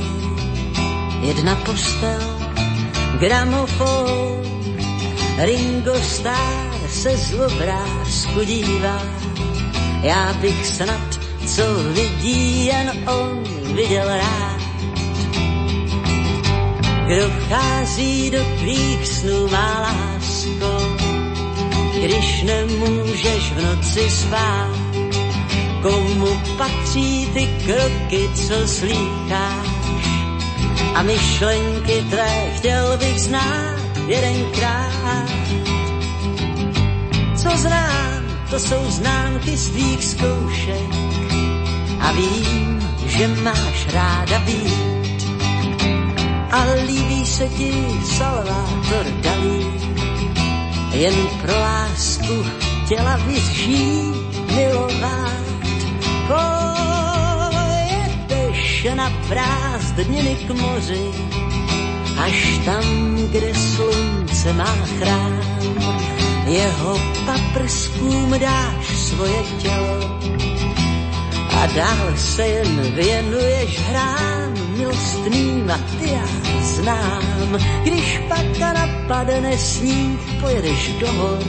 [1.22, 2.22] jedna postel,
[3.20, 4.44] gramofon,
[5.38, 9.02] Ringo Starr se z obrázku dívá.
[10.04, 11.13] Já bych snad,
[11.56, 13.44] co vidí jen on,
[13.76, 14.62] viděl rád.
[17.06, 20.98] Kdo vchází do tvých snů, má lásko,
[22.04, 24.78] když nemůžeš v noci spát.
[25.82, 29.68] Komu patří ty kroky, co slýcháš?
[30.96, 35.30] A myšlenky tvé chtěl bych znát jedenkrát.
[37.36, 40.93] Co znám, to jsou známky z tvých zkoušek
[42.04, 45.24] a vím, že máš ráda být.
[46.52, 47.74] A líbí se ti
[48.04, 49.66] Salvator Dalí,
[50.92, 52.46] jen pro lásku
[52.84, 55.44] chtěla bys žít, milovat.
[58.28, 61.12] Pojedeš na prázdniny k moři,
[62.18, 65.40] až tam, kde slunce má chrám.
[66.46, 70.23] Jeho paprskům dáš svoje tělo
[71.64, 76.26] a dál se jen věnuješ hrám milostným a ty já
[76.62, 77.60] znám.
[77.84, 81.40] Když pak napadne sníh, pojedeš do hor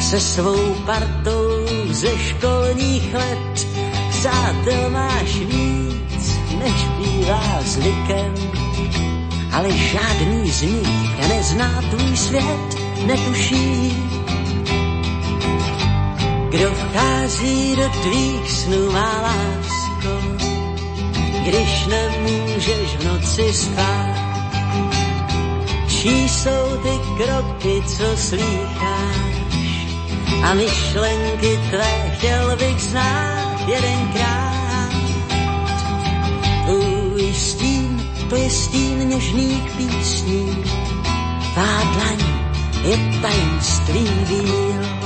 [0.00, 3.66] se svou partou ze školních let.
[4.10, 8.34] Přátel máš víc, než bývá zvykem
[9.56, 14.15] ale žádný z nich nezná tvůj svět, netuší.
[16.50, 20.36] Kdo vchází do tvých snů, má lásko,
[21.42, 24.16] když nemůžeš v noci spát.
[25.88, 29.36] Čí jsou ty kroky, co slýcháš
[30.42, 34.90] a myšlenky tvé chtěl bych znát jedenkrát.
[36.64, 40.64] Tvůj stín to je stín něžných písní.
[41.54, 42.18] Tvá dlaň
[42.82, 45.05] je tajemstvím víl.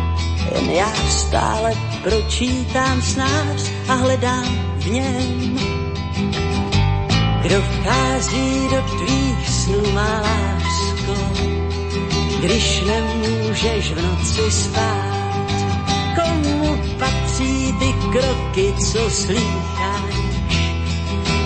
[0.55, 1.73] Jen já stále
[2.03, 4.45] pročítám snář a hledám
[4.77, 5.59] v něm.
[7.41, 11.15] Kdo vchází do tvých snů, má lásko,
[12.39, 15.21] když nemůžeš v noci spát.
[16.15, 20.15] Komu patří ty kroky, co slýcháš?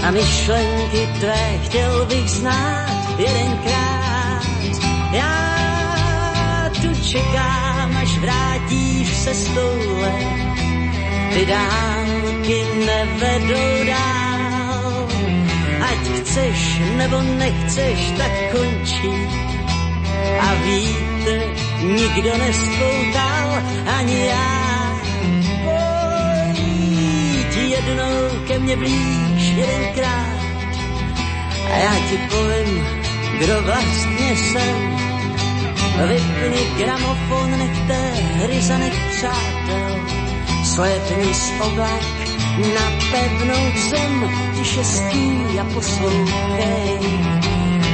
[0.08, 4.06] A myšlenky tvé chtěl bych znát jedenkrát
[5.12, 7.75] já tu čekám,
[8.26, 10.12] vrátíš se stoule.
[11.34, 15.08] Ty dálky nevedou dál.
[15.82, 19.14] Ať chceš nebo nechceš, tak končí.
[20.40, 21.36] A víte,
[21.82, 23.48] nikdo nespoutal,
[23.98, 24.56] ani já.
[25.66, 30.46] Pojď jednou ke mně blíž jedenkrát
[31.74, 32.86] a já ti povím,
[33.40, 35.05] kdo vlastně jsem.
[35.96, 37.98] Vypni gramofon, nechte
[38.44, 39.96] hry za nech přátel,
[40.64, 42.04] slepni z oblak
[42.76, 47.00] na pevnou zem, tiše stí a poslouchej.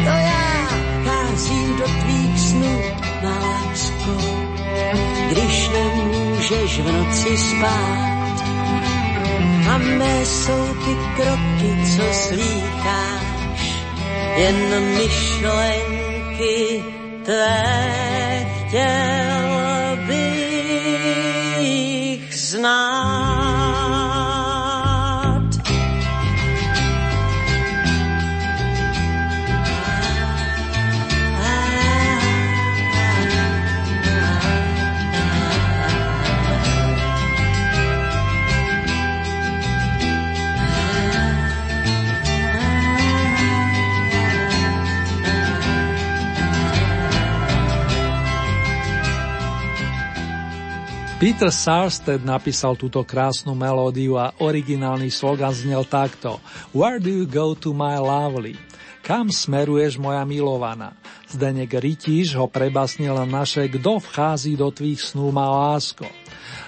[0.03, 0.67] To já
[1.05, 2.81] cházím do tvých snů,
[3.23, 4.17] má lásko,
[5.29, 8.43] když nemůžeš v noci spát.
[9.69, 13.85] A mé jsou ty kroky, co slýcháš,
[14.35, 14.57] jen
[14.97, 16.83] myšlenky
[17.23, 20.75] tvé chtěl bych
[22.35, 23.30] znát.
[51.21, 56.41] Peter Sarsted napísal túto krásnu melódiu a originálny slogan znel takto
[56.73, 58.57] Where do you go to my lovely?
[59.05, 60.97] Kam smeruješ, moja milovaná?
[61.29, 66.09] Zdenek Rytíš ho prebasnil na naše Kto vchází do tvých snú, má lásko.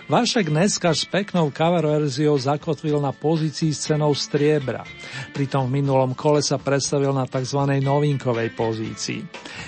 [0.05, 4.85] Vašek dneska s peknou cover verziou zakotvil na pozícii s cenou striebra.
[5.33, 7.57] Pritom v minulom kole sa predstavil na tzv.
[7.81, 9.21] novinkovej pozícii.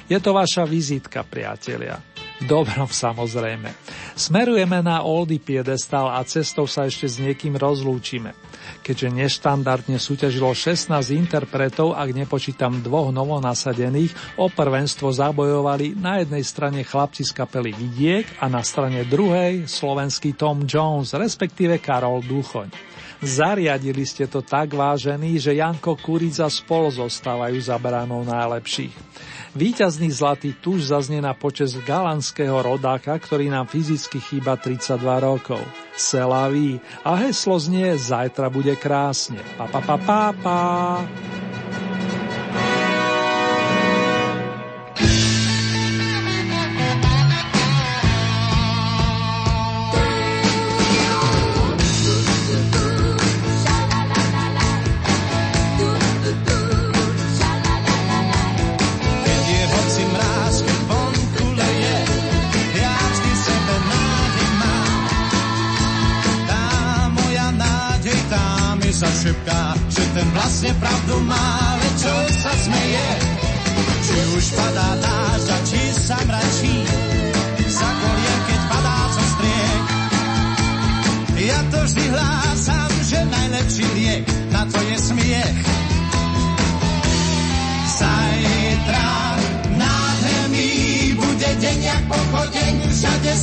[0.06, 1.98] Je to vaša vizitka, priatelia.
[2.44, 3.72] Dobrom samozrejme.
[4.20, 8.36] Smerujeme na Oldy piedestal a cestou sa ešte s niekým rozlúčime.
[8.84, 16.84] Keďže neštandardne súťažilo 16 interpretov, ak nepočítam dvoch novonasadených, o prvenstvo zabojovali na jednej strane
[16.84, 22.95] chlapci z kapely Vidiek a na strane druhej slovenský Tom Jones, respektíve Karol Duchoň.
[23.26, 28.94] Zariadili ste to tak vážený, že Janko Kurica spolu zostávajú za bránou najlepších.
[29.58, 35.64] Výťazný zlatý tuž zaznie na počas galanského rodáka, ktorý nám fyzicky chýba 32 rokov.
[35.98, 39.42] Selaví a heslo znie Zajtra bude krásne.
[39.58, 40.60] Pa, pa, pa, pa, pa.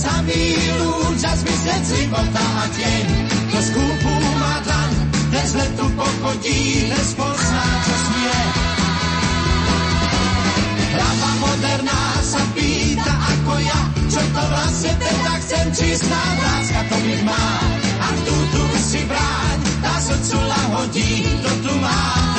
[0.03, 0.43] Samý
[0.83, 3.07] lúč a zmizneť života a tieň.
[3.55, 4.91] To skúpu má dlaň,
[5.31, 8.41] bez letu pochodí, bez pozná, čo smie.
[10.93, 13.81] Hlava moderná sa pýta ako ja,
[14.11, 17.47] čo to vlastne teda chcem, čistá láska to mi má.
[18.03, 21.11] A tu, tu si bráň, tá srdcu lahodí,
[21.41, 22.32] to tu má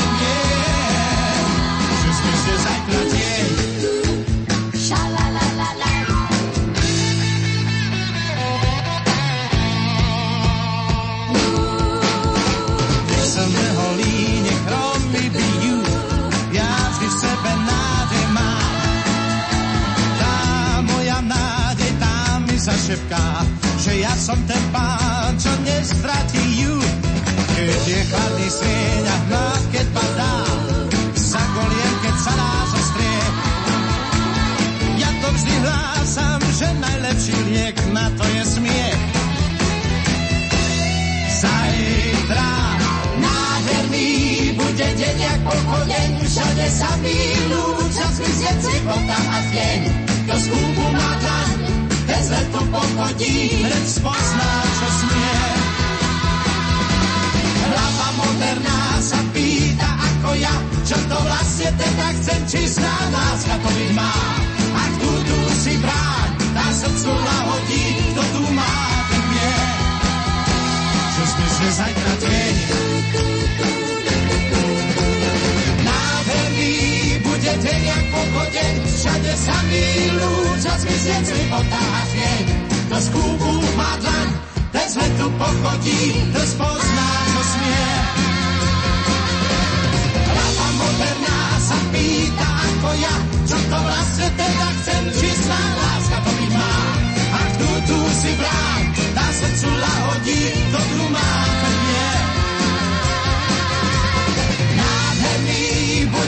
[22.94, 23.26] zašepká,
[23.82, 26.78] že ja som ten pán, čo nestratí ju.
[27.57, 30.36] Keď je chladný sieň a hmla, keď padá,
[31.18, 33.24] sa goliem, keď sa nás ostrie.
[35.02, 39.02] Ja to vždy hlásam, že najlepší liek na to je smiech.
[41.41, 42.52] Zajtra
[43.18, 44.10] nádherný
[44.53, 49.80] bude deň jak pochodeň, všade sa milú, čas vyzieť si a deň.
[50.24, 51.62] To skúpu má dlaň,
[52.23, 55.39] bez letu pochodí, hneď spozná, čo smie.
[57.67, 60.55] Hlava moderná sa pýta ako ja,
[60.87, 64.15] čo to vlastne teda chcem, čistá láska to byť má.
[64.71, 65.37] Ak tu, tu
[65.67, 67.83] si bráň, tá srdcu nahodí,
[68.15, 68.71] kto tu má,
[69.11, 69.55] ten vie.
[71.11, 72.82] Čo sme zajtra tieň.
[77.64, 79.88] Deň jak pochodeň, všade samý
[80.19, 82.45] lúč a zmizne života a chvieň.
[82.91, 84.27] To z kúbu má dlaň,
[84.76, 86.02] ten z letu pochodí,
[86.35, 87.88] to spozná, čo smie.
[90.27, 93.15] Hlava moderná sa pýta ako ja,
[93.48, 96.76] čo to vlastne teda chcem, čistá láska to byť má.
[97.34, 98.81] Ak tu, tu si bráň,
[99.15, 101.31] dá srdcu lahodí, tu má,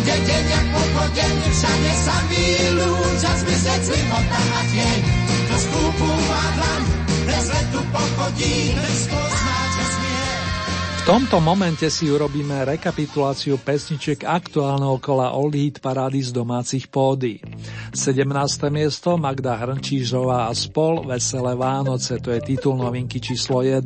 [0.05, 0.67] bude deň jak
[1.17, 4.99] deň všade sa milúč a zmizne života a tieň.
[5.49, 6.81] To skúpu má dlan,
[7.25, 9.64] bez letu pochodí, bez pozná,
[11.05, 17.37] tomto momente si urobíme rekapituláciu pesničiek aktuálneho kola Old Hit parády z domácich pódy.
[17.93, 18.25] 17.
[18.73, 23.85] miesto Magda Hrnčížová a spol Veselé Vánoce, to je titul novinky číslo 1.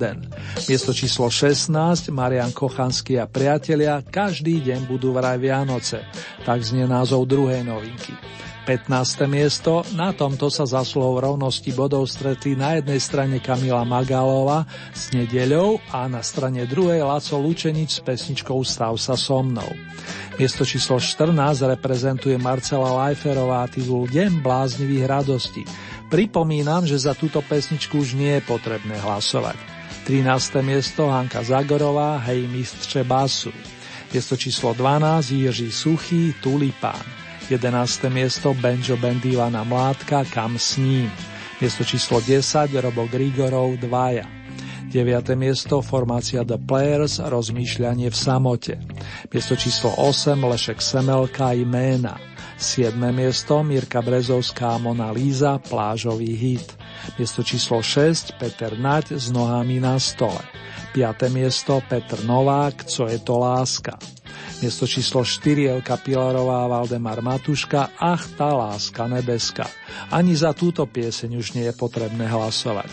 [0.71, 6.07] Miesto číslo 16 Marian Kochanský a priatelia Každý deň budú vraj Vianoce.
[6.47, 8.15] Tak znie názov druhej novinky.
[8.69, 9.25] 15.
[9.25, 15.81] miesto, na tomto sa zaslov rovnosti bodov stretli na jednej strane Kamila Magalova s nedeľou
[15.89, 19.65] a na strane druhej Laco Lučenič s pesničkou Stav sa so mnou.
[20.37, 21.33] Miesto číslo 14
[21.65, 25.65] reprezentuje Marcela Lajferová titul Deň bláznivých radostí.
[26.13, 29.57] Pripomínam, že za túto pesničku už nie je potrebné hlasovať.
[30.05, 30.61] 13.
[30.61, 33.49] miesto Hanka Zagorová, Hej mistře basu.
[34.13, 37.18] Miesto číslo 12 Jiří Suchý, Tulipán.
[37.49, 38.13] 11.
[38.13, 41.09] miesto Benjo Bendivana Mládka, Kam s ním.
[41.57, 44.29] Miesto číslo 10 Robo Grigorov, Dvaja.
[44.85, 45.33] 9.
[45.33, 48.77] miesto formácia The Players Rozmýšľanie v samote.
[49.33, 52.21] Miesto číslo 8 Lešek Semelka Jména.
[52.61, 52.93] 7.
[53.09, 56.69] miesto Mirka Brezovská Mona Líza Plážový hit.
[57.17, 60.45] Miesto číslo 6 Peter Naď s nohami na stole.
[60.93, 61.33] 5.
[61.33, 63.97] miesto Petr Novák Co je to láska.
[64.59, 69.63] Miesto číslo 4 Elka Pilarová Valdemar Matuška Ach tá láska nebeská.
[70.11, 72.91] Ani za túto pieseň už nie je potrebné hlasovať.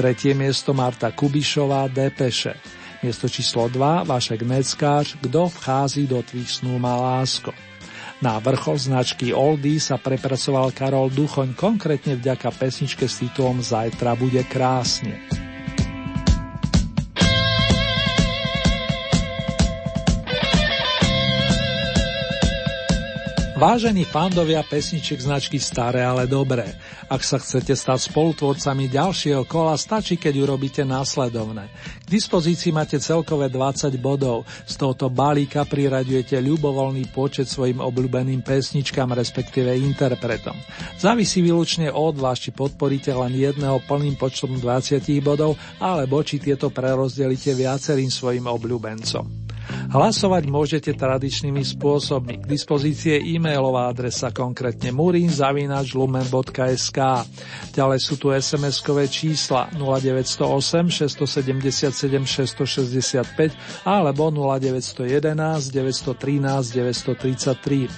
[0.00, 2.56] Tretie miesto Marta Kubišová Depeše.
[3.04, 7.52] Miesto číslo 2 Vašek Neckáč Kto vchází do tvých snú má lásko.
[8.24, 14.40] Na vrchol značky Oldy sa prepracoval Karol Duchoň konkrétne vďaka pesničke s titulom Zajtra bude
[14.48, 15.43] krásne.
[23.64, 26.76] Vážení fandovia pesničiek značky Staré, ale dobré.
[27.08, 31.72] Ak sa chcete stať spolutvorcami ďalšieho kola, stačí, keď urobíte následovné.
[32.04, 34.44] K dispozícii máte celkové 20 bodov.
[34.68, 40.60] Z tohoto balíka priraďujete ľubovoľný počet svojim obľúbeným pesničkám, respektíve interpretom.
[41.00, 46.68] Závisí výlučne od vás, či podporíte len jedného plným počtom 20 bodov, alebo či tieto
[46.68, 49.43] prerozdelíte viacerým svojim obľúbencom.
[49.90, 52.38] Hlasovať môžete tradičnými spôsobmi.
[52.40, 56.98] K dispozície e-mailová adresa konkrétne murinzavinačlumen.sk
[57.74, 67.88] Ďalej sú tu SMS-kové čísla 0908 677 665 alebo 0911 913 933.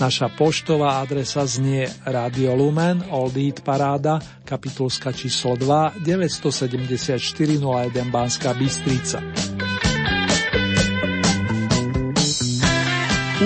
[0.00, 8.52] Naša poštová adresa znie Radio Lumen, Old Eat Paráda, kapitulska číslo 2, 974 01 Banská
[8.52, 9.55] Bystrica.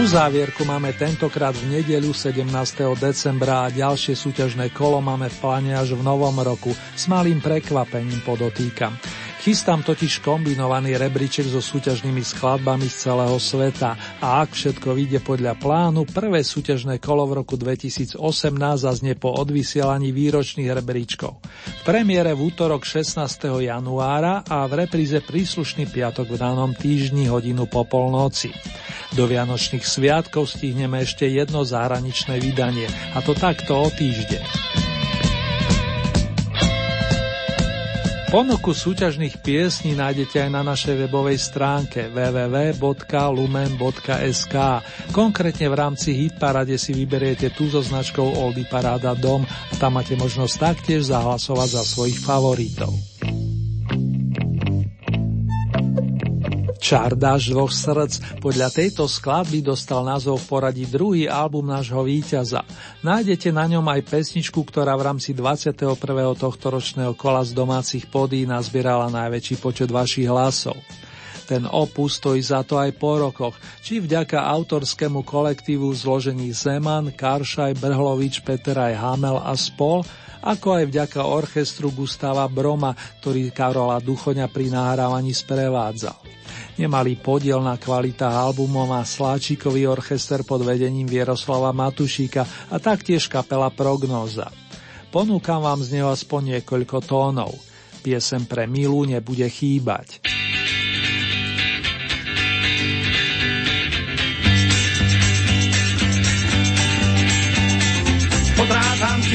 [0.00, 2.48] Uzávierku máme tentokrát v nedeľu 17.
[2.96, 6.72] decembra a ďalšie súťažné kolo máme v pláne až v novom roku.
[6.96, 8.96] S malým prekvapením podotýkam.
[9.40, 15.56] Chystám totiž kombinovaný rebríček so súťažnými skladbami z celého sveta a ak všetko vyjde podľa
[15.56, 18.20] plánu, prvé súťažné kolo v roku 2018
[18.76, 21.40] zaznie po odvysielaní výročných rebríčkov.
[21.40, 23.64] V premiére v útorok 16.
[23.64, 28.52] januára a v repríze príslušný piatok v danom týždni hodinu po polnoci.
[29.16, 34.89] Do Vianočných sviatkov stihneme ešte jedno zahraničné vydanie a to takto o týždeň.
[38.30, 42.94] Ponuku súťažných piesní nájdete aj na našej webovej stránke www.lumen.sk.
[45.10, 50.14] Konkrétne v rámci Hitparade si vyberiete tú so značkou Oldy Paráda Dom a tam máte
[50.14, 52.94] možnosť taktiež zahlasovať za svojich favoritov.
[56.80, 62.64] Čardáš dvoch srdc podľa tejto skladby dostal názov v poradí druhý album nášho víťaza.
[63.04, 65.94] Nájdete na ňom aj pesničku, ktorá v rámci 21.
[66.40, 70.80] tohto ročného kola z domácich podí nazbierala najväčší počet vašich hlasov.
[71.50, 77.74] Ten opus stojí za to aj po rokoch, či vďaka autorskému kolektívu zložení Zeman, Karšaj,
[77.74, 80.06] Brhlovič, Peteraj Hamel a spol,
[80.46, 86.14] ako aj vďaka orchestru Gustava Broma, ktorý Karola Duchoňa pri nahrávaní sprevádzal.
[86.78, 93.74] Nemalý podiel na kvalitách albumov má Sláčikový orchester pod vedením Vieroslava Matušíka a taktiež kapela
[93.74, 94.54] Prognóza.
[95.10, 97.58] Ponúkam vám z neho aspoň niekoľko tónov.
[98.06, 100.29] Piesem pre Milu nebude chýbať.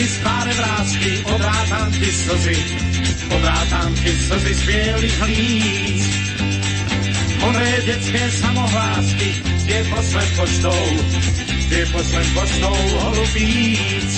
[0.06, 2.58] Ti staré vrázky, odrátam ti slzy,
[3.26, 6.06] odrátam ti slzy z bielých líc.
[7.42, 9.30] Modré detské samohlásky,
[9.66, 10.82] tie posled poštou,
[11.74, 14.12] tie posled poštou holubíc.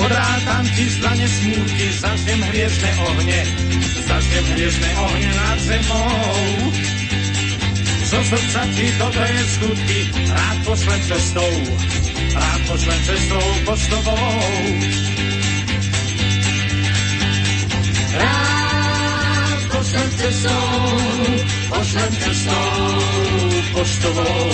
[0.00, 3.40] Podrátam ti zdane smútky, zažnem hviezdne ohne,
[4.08, 6.32] zažnem hviezdne ohne nad zemou.
[8.08, 10.00] Zo srdca ti dobré skutky,
[10.32, 11.52] rád pošlem cestou,
[12.34, 14.28] rád pošlem cestou poštovou.
[18.14, 20.98] Rád pošlem cestou,
[21.68, 22.98] pošlem cestou
[23.72, 24.50] poštovou.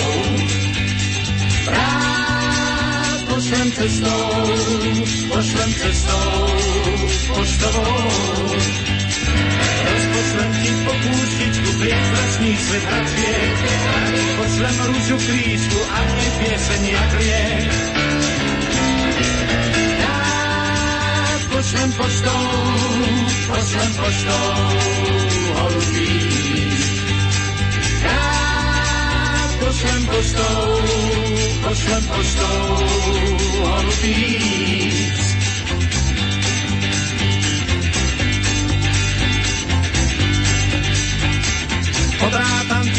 [1.67, 4.29] Rád pošlem cestou,
[5.29, 6.47] pošlem cestou
[7.27, 8.94] poštovou.
[10.35, 13.57] Ti po kúštičku priezračný svet a cviek,
[14.37, 17.71] pošlem rúžu krížku a nie pieseň jak riek.
[21.65, 22.45] pošlem poštou,
[23.47, 24.53] pošlem poštou
[25.55, 26.13] holubí.
[28.03, 30.61] Rád pošlem poštou,
[31.63, 32.59] pošlem poštou
[33.65, 35.34] holubí.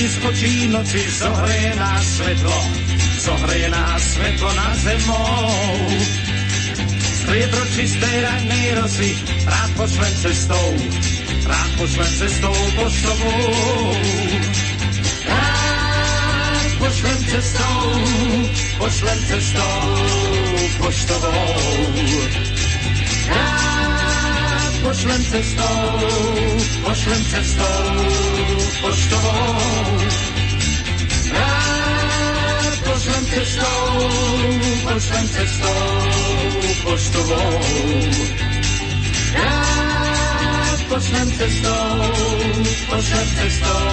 [0.08, 0.18] Z
[0.70, 2.58] noci, zohreje nás svetlo,
[3.18, 5.50] zohreje nás svetlo na zemou.
[7.22, 9.10] Striebro čistej rannej rosy,
[9.46, 10.68] rád pošlem cestou,
[11.46, 13.50] rád pošlem cestou poštovou.
[15.26, 17.78] Rád pošlem cestou,
[18.78, 19.78] pošlem cestou
[20.78, 21.50] poštovou.
[23.26, 23.95] Rád
[24.86, 25.98] pošlem cestou,
[26.84, 27.86] pošlem cestou
[28.82, 29.56] poštovou.
[31.34, 33.82] Rád pošlem cestou,
[34.86, 35.74] pošlem cestou
[36.84, 37.60] poštovou.
[39.34, 41.90] Rád pošlem cestou,
[42.86, 43.90] pošlem cestou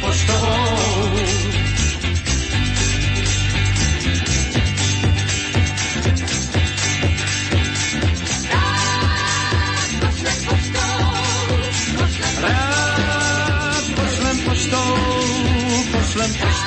[0.00, 1.49] poštovou.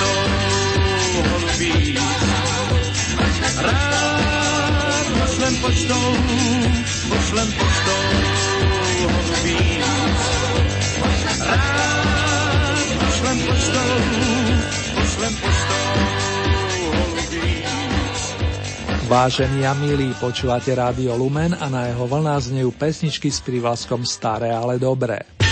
[0.03, 1.95] Poštou holubí.
[3.57, 6.05] Rád pošlem poštou,
[7.09, 8.03] pošlem poštou
[9.13, 9.59] holubí.
[11.39, 13.91] Rád pošlem poštou,
[14.95, 15.83] pošlem poštou
[16.97, 17.49] holubí.
[19.03, 24.49] Vážení a milí, počúvate Rádio Lumen a na jeho vlnách znejú pesničky s prívlaskom Staré,
[24.49, 25.42] ale dobré.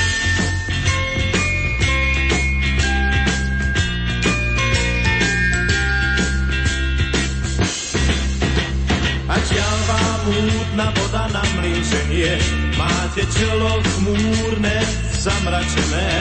[12.11, 12.35] Ženie,
[12.75, 14.77] máte čelo chmúrne,
[15.15, 16.11] zamračené.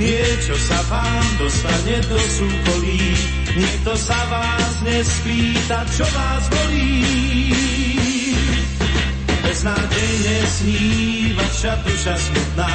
[0.00, 3.12] Niečo sa vám dostane do súkolí,
[3.60, 7.52] nikto sa vás nespýta, čo vás bolí.
[9.44, 12.72] Beznádejne sníva vaša duša smutná,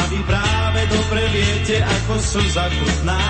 [0.00, 3.20] a vy práve dobre viete, ako som zakutná.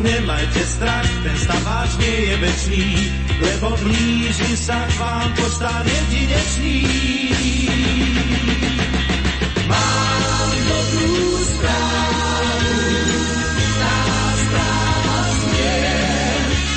[0.00, 1.60] Nemajte strach, ten stav
[2.00, 2.88] nie je večný,
[3.36, 6.88] lebo blíži sa k vám poštár jedinečný.
[9.68, 12.80] Mám dobrú správu,
[13.76, 14.00] tá
[14.40, 15.84] správa znie,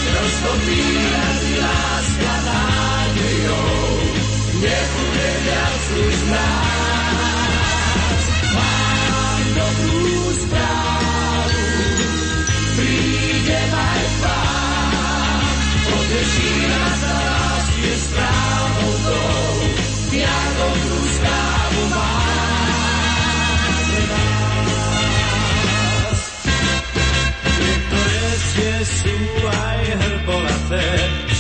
[0.03, 3.87] roztopí razy láska nádejou,
[4.59, 8.23] nebude viac už nás.
[8.51, 10.11] Mám dobrú
[10.43, 10.82] správu,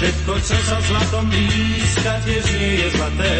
[0.03, 3.35] všetko, čo sa zlatom blízka, tiež nie je zlaté.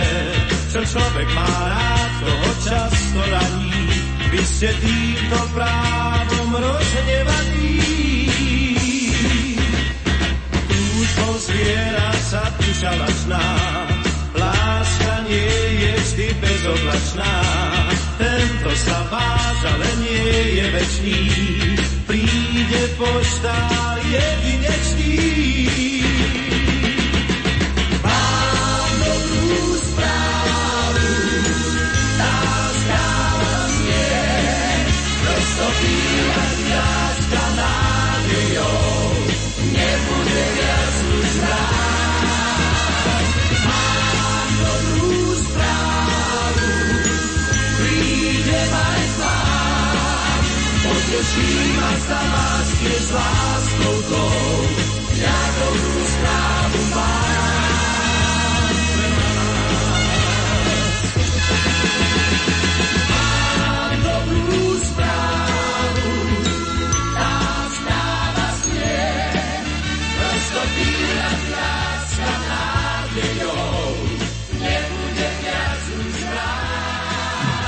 [0.72, 3.84] Čo človek má rád, toho často raní,
[4.32, 7.84] vy ste týmto právom rozhnevaní.
[10.72, 13.46] Túžbou zviera sa duša lačná,
[14.40, 17.34] láska nie je vždy bezoblačná.
[18.16, 21.20] Tento sa váž, ale nie je večný,
[22.08, 26.03] príde poštár jedinečný.
[51.24, 54.53] Poteším ma sa lásky s láskou tou,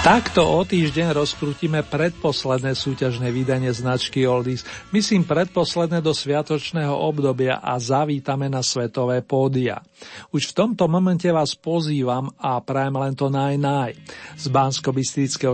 [0.05, 4.61] Takto o týždeň rozkrútime predposledné súťažné vydanie značky Oldies,
[4.93, 9.81] myslím predposledné do sviatočného obdobia a zavítame na svetové pódia.
[10.29, 13.97] Už v tomto momente vás pozývam a prajem len to naj naj.
[14.37, 14.93] Z bansko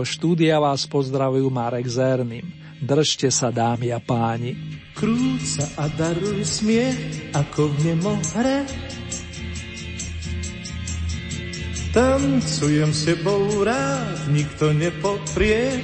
[0.04, 2.44] štúdia vás pozdravujú Marek Zerným.
[2.76, 4.52] Držte sa dámy a páni.
[4.92, 8.20] Krúca a daruj smiech, ako v nemo.
[11.92, 15.76] Tancujem s tebou rád, nikto nepoprie.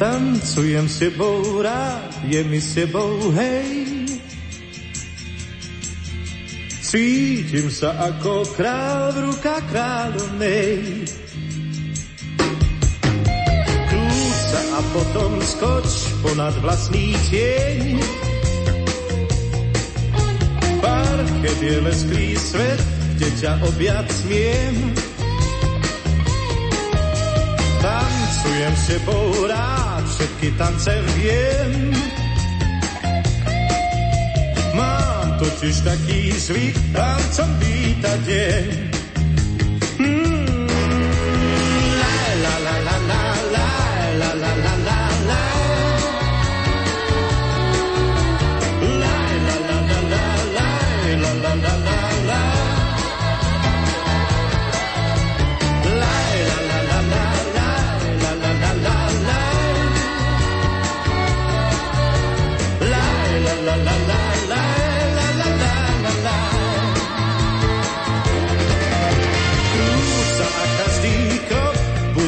[0.00, 3.84] Tancujem s tebou rád, je mi s tebou hej.
[6.80, 11.04] Cítim sa ako král v rukách kráľovnej.
[13.92, 18.39] Krúť sa a potom skoč ponad vlastný tieň.
[21.20, 22.80] Parket je lesklý svet,
[23.20, 24.72] kde ťa objať smiem.
[27.84, 29.28] Tancujem s tebou
[30.08, 30.88] všetky tance
[31.20, 31.92] viem.
[34.72, 38.64] Mám totiž taký zvyk, tancom vítať deň.
[40.00, 40.29] Hmm.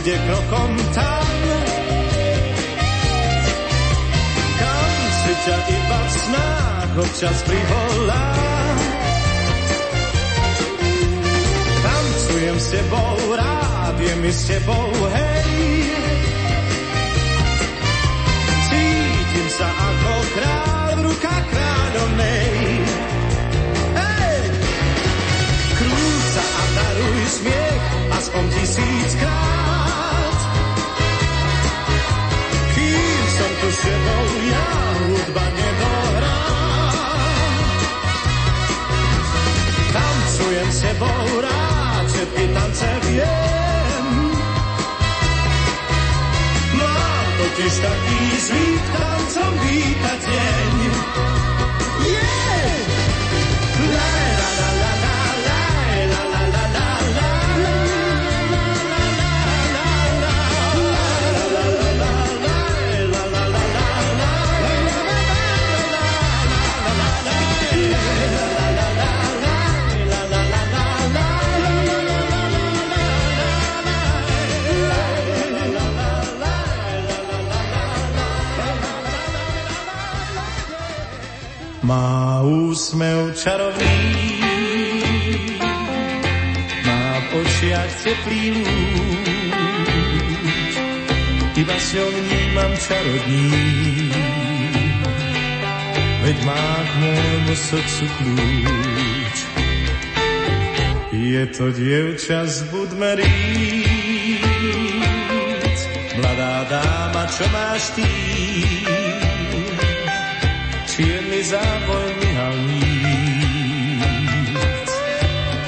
[0.02, 1.34] Bude krokom tam,
[4.58, 8.26] kam si ťa iba v snách občas privolá.
[11.86, 15.54] Tancujem s tebou rád, je mi s tebou hej.
[18.66, 22.51] Cítim sa ako král v rukách kráľovnej.
[43.12, 44.06] Viem.
[46.76, 50.51] Mám totiž taký zvyk tancom vítať deň.
[81.92, 84.00] Má úsmev čarovný,
[86.88, 89.52] má v očiach teplý lúč,
[91.52, 94.08] iba s ňou vnímam čarodní,
[96.24, 99.36] veď má k môjmu srdcu kľúč.
[101.12, 103.28] Je to dievča z Budmeríc,
[106.16, 109.01] mladá dáma, čo máš čierny
[111.42, 112.90] závoj myhalníc.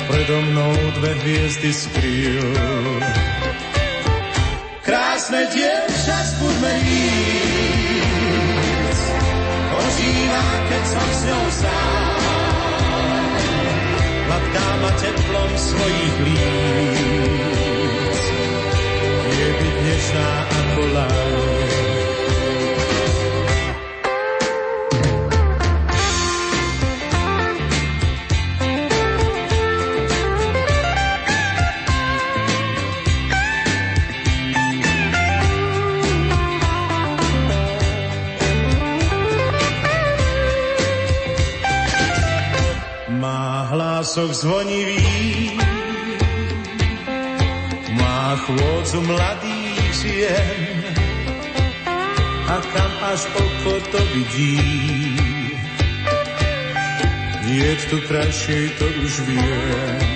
[0.07, 2.47] Predo mnou dve hviezdy skryl.
[4.85, 6.99] Krásne dievča z Budmeríc,
[9.75, 12.15] ožíva, keď som s ňou sám.
[14.25, 18.21] Hladká ma teplom svojich líc,
[19.25, 22.04] je byť nežná ako lák.
[44.15, 45.59] Hlások zvonivý,
[47.99, 50.87] má chôdzu mladých žien
[52.47, 55.19] a kam až oko to vidí.
[57.59, 60.14] Je tu krajšej, to už viem.